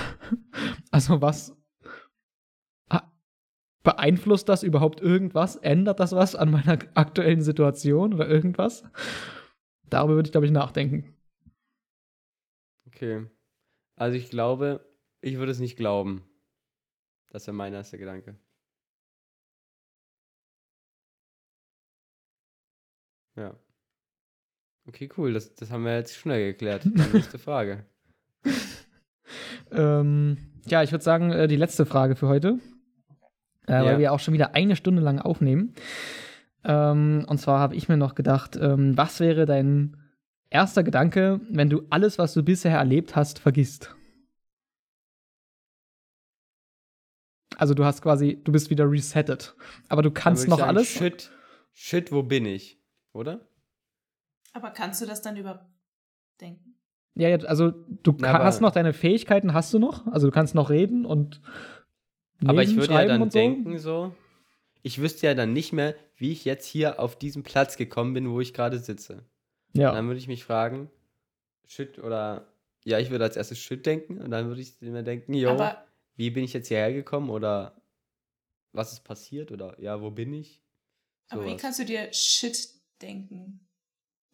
[0.92, 1.56] Also was...
[3.82, 5.56] Beeinflusst das überhaupt irgendwas?
[5.56, 8.84] Ändert das was an meiner aktuellen Situation oder irgendwas?
[9.88, 11.16] Darüber würde ich, glaube ich, nachdenken.
[12.86, 13.26] Okay.
[13.96, 14.86] Also ich glaube,
[15.22, 16.28] ich würde es nicht glauben.
[17.30, 18.38] Das wäre mein erster Gedanke.
[23.36, 23.58] Ja.
[24.90, 25.32] Okay, cool.
[25.32, 26.84] Das, das haben wir jetzt schnell geklärt.
[27.12, 27.84] Nächste Frage.
[29.70, 30.36] Ähm,
[30.66, 32.58] ja, ich würde sagen, äh, die letzte Frage für heute.
[33.68, 33.84] Äh, Ja.
[33.84, 35.74] Weil wir auch schon wieder eine Stunde lang aufnehmen.
[36.64, 39.96] Ähm, und zwar habe ich mir noch gedacht, ähm, was wäre dein
[40.50, 43.94] erster Gedanke, wenn du alles, was du bisher erlebt hast, vergisst?
[47.58, 49.54] Also du hast quasi, du bist wieder resettet.
[49.88, 50.88] Aber du kannst noch sagen, alles.
[50.88, 51.30] Shit,
[51.72, 52.80] shit, wo bin ich?
[53.12, 53.46] Oder?
[54.52, 56.76] Aber kannst du das dann überdenken?
[57.14, 60.06] Ja, ja, also du Na, hast noch deine Fähigkeiten, hast du noch?
[60.06, 61.40] Also du kannst noch reden und
[62.44, 63.38] Aber ich lesen, würde ja dann und so.
[63.38, 64.14] denken so,
[64.82, 68.30] ich wüsste ja dann nicht mehr, wie ich jetzt hier auf diesen Platz gekommen bin,
[68.30, 69.24] wo ich gerade sitze.
[69.72, 69.92] Ja.
[69.92, 70.90] Dann würde ich mich fragen,
[71.66, 72.46] shit oder,
[72.84, 75.84] ja, ich würde als erstes shit denken und dann würde ich mir denken, jo, Aber
[76.16, 77.80] wie bin ich jetzt hierher gekommen oder
[78.72, 80.62] was ist passiert oder ja, wo bin ich?
[81.28, 81.60] Aber wie Sowas.
[81.62, 82.68] kannst du dir Shit
[83.02, 83.66] denken?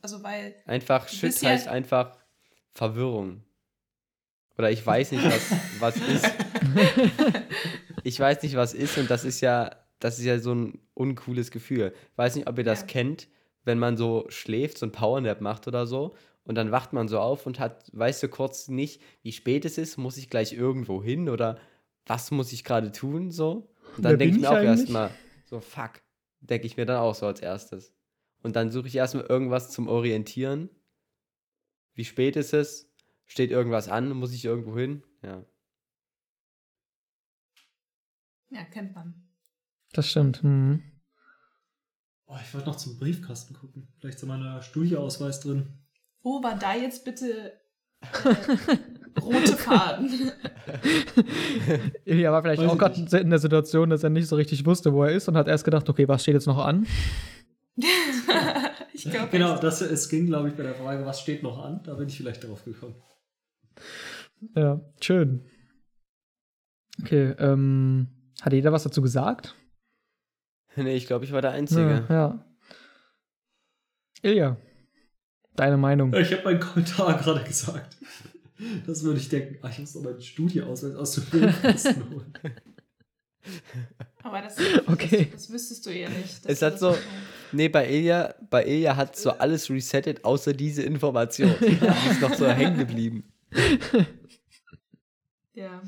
[0.06, 2.16] Also, weil, Einfach shit heißt einfach
[2.74, 3.42] Verwirrung.
[4.56, 5.50] Oder ich weiß nicht, was,
[5.80, 6.30] was ist.
[8.04, 11.50] Ich weiß nicht, was ist und das ist ja, das ist ja so ein uncooles
[11.50, 11.92] Gefühl.
[12.12, 12.86] Ich weiß nicht, ob ihr das Ja.
[12.86, 13.26] kennt,
[13.64, 17.18] wenn man so schläft, so ein Powernap macht oder so und dann wacht man so
[17.18, 21.02] auf und hat, weißt du kurz nicht, wie spät es ist, muss ich gleich irgendwo
[21.02, 21.58] hin oder
[22.06, 23.68] was muss ich gerade tun, so.
[23.96, 25.10] Und dann denke ich mir auch erstmal,
[25.44, 25.94] so fuck,
[26.38, 27.92] denke ich mir dann auch so als erstes.
[28.46, 30.70] Und dann suche ich erstmal irgendwas zum Orientieren.
[31.94, 32.88] Wie spät ist es?
[33.24, 34.10] Steht irgendwas an?
[34.10, 35.02] Muss ich irgendwo hin?
[35.20, 35.44] Ja.
[38.50, 39.26] ja, kennt man.
[39.94, 40.44] Das stimmt.
[40.44, 40.80] Mhm.
[42.26, 43.88] Oh, ich wollte noch zum Briefkasten gucken.
[43.98, 45.80] Vielleicht ist da mein Studieausweis drin.
[46.22, 47.52] Wo war da jetzt bitte
[48.00, 50.30] äh, rote Faden?
[52.04, 54.92] Ilja war vielleicht Weiß auch gerade in der Situation, dass er nicht so richtig wusste,
[54.92, 56.86] wo er ist und hat erst gedacht, okay, was steht jetzt noch an?
[59.06, 61.82] ich glaube, Genau, das, es ging, glaube ich, bei der Frage, was steht noch an?
[61.84, 62.94] Da bin ich vielleicht drauf gekommen.
[64.54, 65.44] Ja, schön.
[67.02, 68.08] Okay, ähm,
[68.40, 69.54] hat jeder was dazu gesagt?
[70.76, 72.04] Nee, ich glaube, ich war der Einzige.
[72.08, 72.44] Ja, ja.
[74.22, 74.56] Ilja,
[75.54, 76.12] deine Meinung.
[76.14, 77.96] Ich habe meinen Kommentar gerade gesagt.
[78.86, 82.32] Das würde ich denken, ah, ich muss doch meinen Studieausweis aus dem Briefkasten holen.
[84.22, 85.28] Aber das, Okay.
[85.32, 86.40] das, das wüsstest du ja nicht.
[86.44, 86.96] Es hat das so-
[87.52, 91.54] Nee, bei Ilja, bei Ilja hat so alles resettet, außer diese Information.
[91.60, 93.24] Die ist noch so hängen geblieben.
[95.54, 95.80] Ja.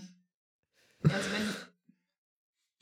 [1.05, 1.69] Also wenn.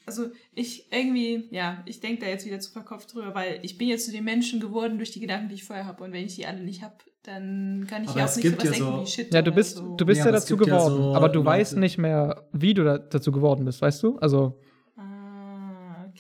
[0.07, 3.89] Also ich irgendwie, ja, ich denke da jetzt wieder zu verkopft drüber, weil ich bin
[3.89, 6.05] jetzt zu den Menschen geworden durch die Gedanken, die ich vorher habe.
[6.05, 8.61] Und wenn ich die alle nicht habe, dann kann ich Aber ja auch nicht gibt
[8.62, 9.35] sowas ja denken so- wie Shit.
[9.35, 9.97] Ja, du bist, so.
[9.97, 12.47] du bist Ja, ja, dazu gibt ja geworden, so aber du Leute- weißt nicht mehr,
[12.53, 14.16] wie du da, dazu geworden bist, weißt du?
[14.18, 14.61] Also.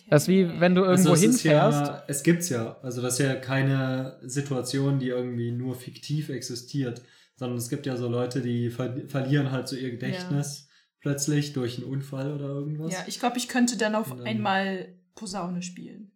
[0.08, 1.86] Das ist wie, wenn du irgendwo Also hinfährst.
[1.88, 2.78] Ja, es gibt's ja.
[2.82, 7.02] Also das ist ja keine Situation, die irgendwie nur fiktiv existiert,
[7.36, 10.68] sondern es gibt ja so Leute, die ver verlieren halt so ihr Gedächtnis
[11.00, 12.92] plötzlich durch einen Unfall oder irgendwas.
[12.92, 16.12] Ja, ich glaube, ich könnte dann auf dann- einmal Posaune spielen.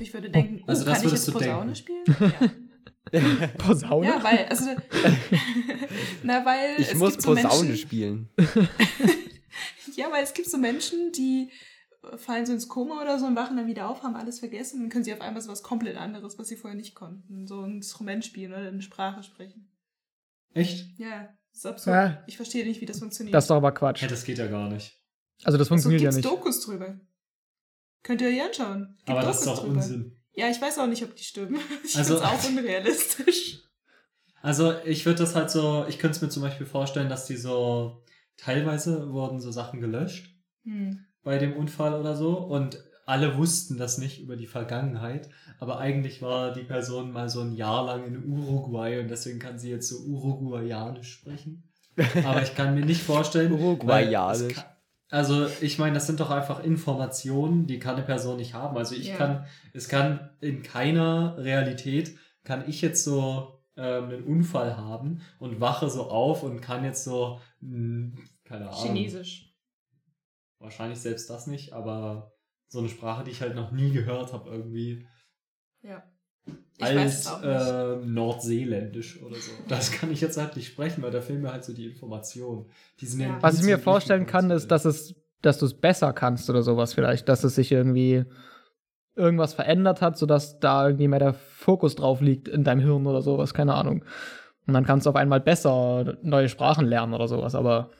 [0.00, 1.76] Ich würde denken, oh, Also das kann ich jetzt Posaune denken.
[1.76, 2.62] spielen?
[3.12, 3.20] Ja.
[3.58, 4.08] Posaune?
[4.08, 4.64] ja, weil, also,
[6.24, 8.28] na, weil Ich es muss gibt so Posaune Menschen, spielen.
[9.94, 11.50] Ja, weil es gibt so Menschen, die äh,
[12.16, 14.82] fallen so ins Koma oder so und wachen dann wieder auf, haben alles vergessen und
[14.84, 17.46] dann können sie auf einmal so was komplett anderes, was sie vorher nicht konnten.
[17.46, 19.70] So ein Instrument spielen oder eine Sprache sprechen.
[20.54, 20.98] Echt?
[20.98, 21.94] Ja, das ist absurd.
[21.94, 22.24] Ja.
[22.26, 23.34] Ich verstehe nicht, wie das funktioniert.
[23.34, 24.02] Das ist doch aber Quatsch.
[24.02, 25.00] Ja, das geht ja gar nicht.
[25.44, 26.28] Also, das funktioniert ja gibt's nicht.
[26.28, 26.98] Dokus drüber.
[28.02, 28.94] Könnt ihr euch anschauen.
[28.98, 29.80] Gibt Aber das ist Dokus doch drüber.
[29.82, 30.16] Unsinn.
[30.34, 31.58] Ja, ich weiß auch nicht, ob die stimmen.
[31.84, 33.62] Ich Also- finde es auch unrealistisch.
[34.42, 37.36] Also ich würde das halt so, ich könnte es mir zum Beispiel vorstellen, dass die
[37.36, 38.04] so,
[38.36, 40.32] teilweise wurden so Sachen gelöscht
[40.64, 41.04] Hm.
[41.26, 46.22] Bei dem Unfall oder so und alle wussten das nicht über die Vergangenheit, aber eigentlich
[46.22, 49.88] war die Person mal so ein Jahr lang in Uruguay und deswegen kann sie jetzt
[49.88, 51.64] so Uruguayanisch sprechen.
[52.24, 54.54] Aber ich kann mir nicht vorstellen, Uruguayanisch.
[54.54, 54.64] kann-
[55.10, 58.76] Also ich meine, das sind doch einfach Informationen, die kann eine Person nicht haben.
[58.76, 59.16] Also ich Ja.
[59.16, 65.60] kann, es kann in keiner Realität, kann ich jetzt so ähm, einen Unfall haben und
[65.60, 68.12] wache so auf und kann jetzt so, mh,
[68.44, 69.45] keine Ahnung, Chinesisch.
[70.58, 72.32] Wahrscheinlich selbst das nicht, aber
[72.68, 75.06] so eine Sprache, die ich halt noch nie gehört habe irgendwie,
[75.82, 76.02] Ja.
[76.78, 78.02] Ich weiß es als auch nicht.
[78.04, 79.50] ähm, Nordseeländisch oder so.
[79.68, 82.70] Das kann ich jetzt halt nicht sprechen, weil da fehlen mir halt so die Informationen.
[83.00, 83.38] Die sind ja Ja.
[83.42, 86.94] Was ich mir vorstellen kann, ist, dass es dass du es besser kannst oder sowas
[86.94, 88.24] vielleicht, dass es sich irgendwie
[89.14, 93.22] irgendwas verändert hat, sodass da irgendwie mehr der Fokus drauf liegt in deinem Hirn oder
[93.22, 94.04] sowas, keine Ahnung.
[94.66, 97.90] Und dann kannst du auf einmal besser neue Sprachen lernen oder sowas, aber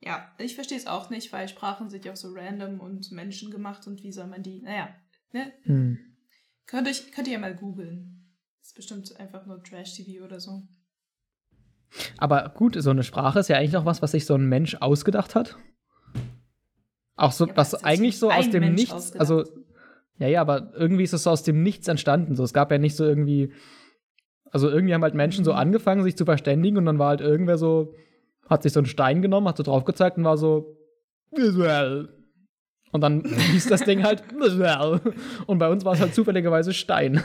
[0.00, 3.86] Ja, ich verstehe es auch nicht, weil Sprachen sind ja auch so random und menschengemacht
[3.86, 4.62] und wie soll man die.
[4.62, 4.88] Naja,
[5.32, 5.52] ne?
[5.62, 5.98] hm.
[6.66, 8.14] Könnt, euch, könnt ihr ja mal googeln.
[8.62, 10.62] Ist bestimmt einfach nur Trash-TV oder so.
[12.18, 14.76] Aber gut, so eine Sprache ist ja eigentlich noch was, was sich so ein Mensch
[14.76, 15.56] ausgedacht hat.
[17.16, 19.30] Auch so, Ja, was eigentlich so aus dem Mensch Nichts, ausgedacht.
[19.30, 19.44] also,
[20.18, 22.36] ja, ja, aber irgendwie ist es so aus dem Nichts entstanden.
[22.36, 23.52] So, es gab ja nicht so irgendwie,
[24.50, 25.58] also irgendwie haben halt Menschen so Mhm.
[25.58, 27.94] angefangen, sich zu verständigen und dann war halt irgendwer so,
[28.48, 30.76] hat sich so einen Stein genommen, hat so drauf gezeigt und war so,
[31.32, 32.08] Israel.
[32.90, 35.00] Und dann hieß das Ding halt Israel.
[35.46, 37.22] Und bei uns war es halt zufälligerweise Stein.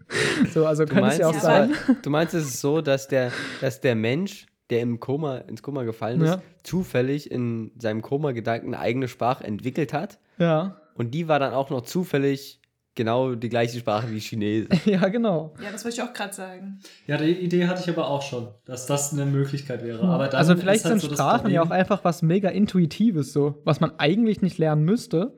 [0.52, 1.70] so, also Du könnte es meinst, ja auch sein.
[1.70, 5.62] war, du meinst, es ist so, dass der, dass der Mensch, der im Koma, ins
[5.62, 6.42] Koma gefallen ist, Ja.
[6.62, 10.18] zufällig in seinem Koma-Gedanken eine eigene Sprache entwickelt hat.
[10.38, 10.82] Ja.
[10.94, 12.60] Und die war dann auch noch zufällig
[12.96, 14.68] genau die gleiche Sprache wie Chinesisch.
[14.86, 15.54] ja, genau.
[15.62, 16.80] Ja, das wollte ich auch gerade sagen.
[17.06, 20.02] Ja, die Idee hatte ich aber auch schon, dass das eine Möglichkeit wäre.
[20.02, 23.62] Aber dann also vielleicht halt sind so Sprachen ja auch einfach was mega Intuitives, so,
[23.64, 25.36] was man eigentlich nicht lernen müsste,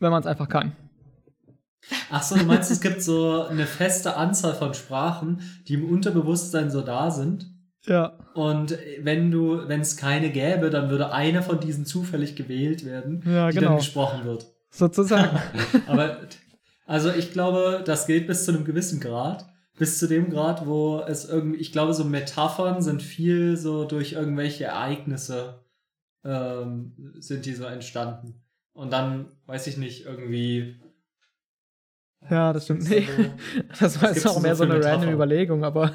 [0.00, 0.72] wenn man es einfach kann.
[2.10, 6.70] Ach so, du meinst, es gibt so eine feste Anzahl von Sprachen, die im Unterbewusstsein
[6.70, 7.50] so da sind.
[7.86, 8.18] Ja.
[8.34, 13.22] Und wenn du, wenn es keine gäbe, dann würde eine von diesen zufällig gewählt werden,
[13.24, 13.68] Ja, die genau.
[13.68, 14.46] dann gesprochen wird.
[14.70, 15.38] Sozusagen.
[15.86, 16.20] Aber
[16.86, 19.46] also ich glaube, das geht bis zu einem gewissen Grad.
[19.78, 24.12] Bis zu dem Grad, wo es irgendwie, ich glaube, so Metaphern sind viel so durch
[24.14, 25.64] irgendwelche Ereignisse
[26.24, 28.42] ähm, sind die so entstanden.
[28.72, 30.80] Und dann, weiß ich nicht, irgendwie.
[32.28, 32.88] ja, das stimmt.
[32.88, 33.06] Nee.
[33.16, 33.30] so-
[33.80, 35.14] Das war jetzt auch mehr so so eine random Metaphern?
[35.14, 35.92] Überlegung, aber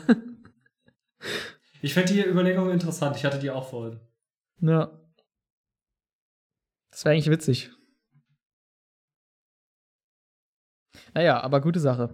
[1.81, 3.17] Ich finde die Überlegung interessant.
[3.17, 3.99] Ich hatte die auch vorhin.
[4.61, 4.91] ja.
[6.91, 7.71] Das wäre eigentlich witzig.
[11.13, 12.09] Naja, aber gute Sache.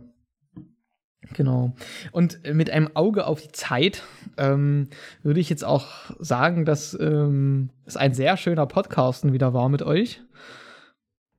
[1.33, 1.75] Genau.
[2.11, 4.03] Und äh, mit einem Auge auf die Zeit
[4.37, 4.89] ähm,
[5.21, 9.81] würde ich jetzt auch sagen, dass ähm, es ein sehr schöner Podcasten wieder war mit
[9.81, 10.21] euch.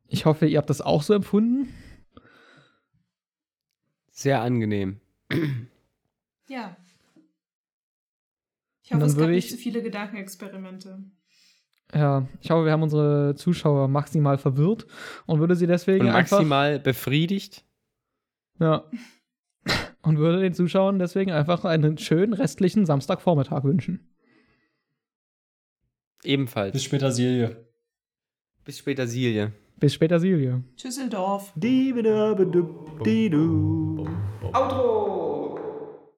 [0.06, 1.68] Ich hoffe, ihr habt das auch so empfunden.
[4.10, 5.00] Sehr angenehm.
[6.48, 6.76] Ja.
[8.82, 11.02] Ich hoffe, es gab würde nicht ich- zu viele Gedankenexperimente.
[11.94, 14.86] Ja, ich hoffe, wir haben unsere Zuschauer maximal verwirrt
[15.26, 17.64] und würde sie deswegen Und einfach maximal befriedigt.
[18.58, 18.84] Ja.
[20.02, 24.08] Und würde den Zuschauern deswegen einfach einen schönen restlichen Samstagvormittag wünschen.
[26.24, 26.72] Ebenfalls.
[26.72, 27.66] Bis später, Silje.
[28.64, 29.52] Bis später, Silje.
[29.76, 30.62] Bis später, Silje.
[30.76, 31.52] Tschüsseldorf.
[34.52, 35.29] Outro!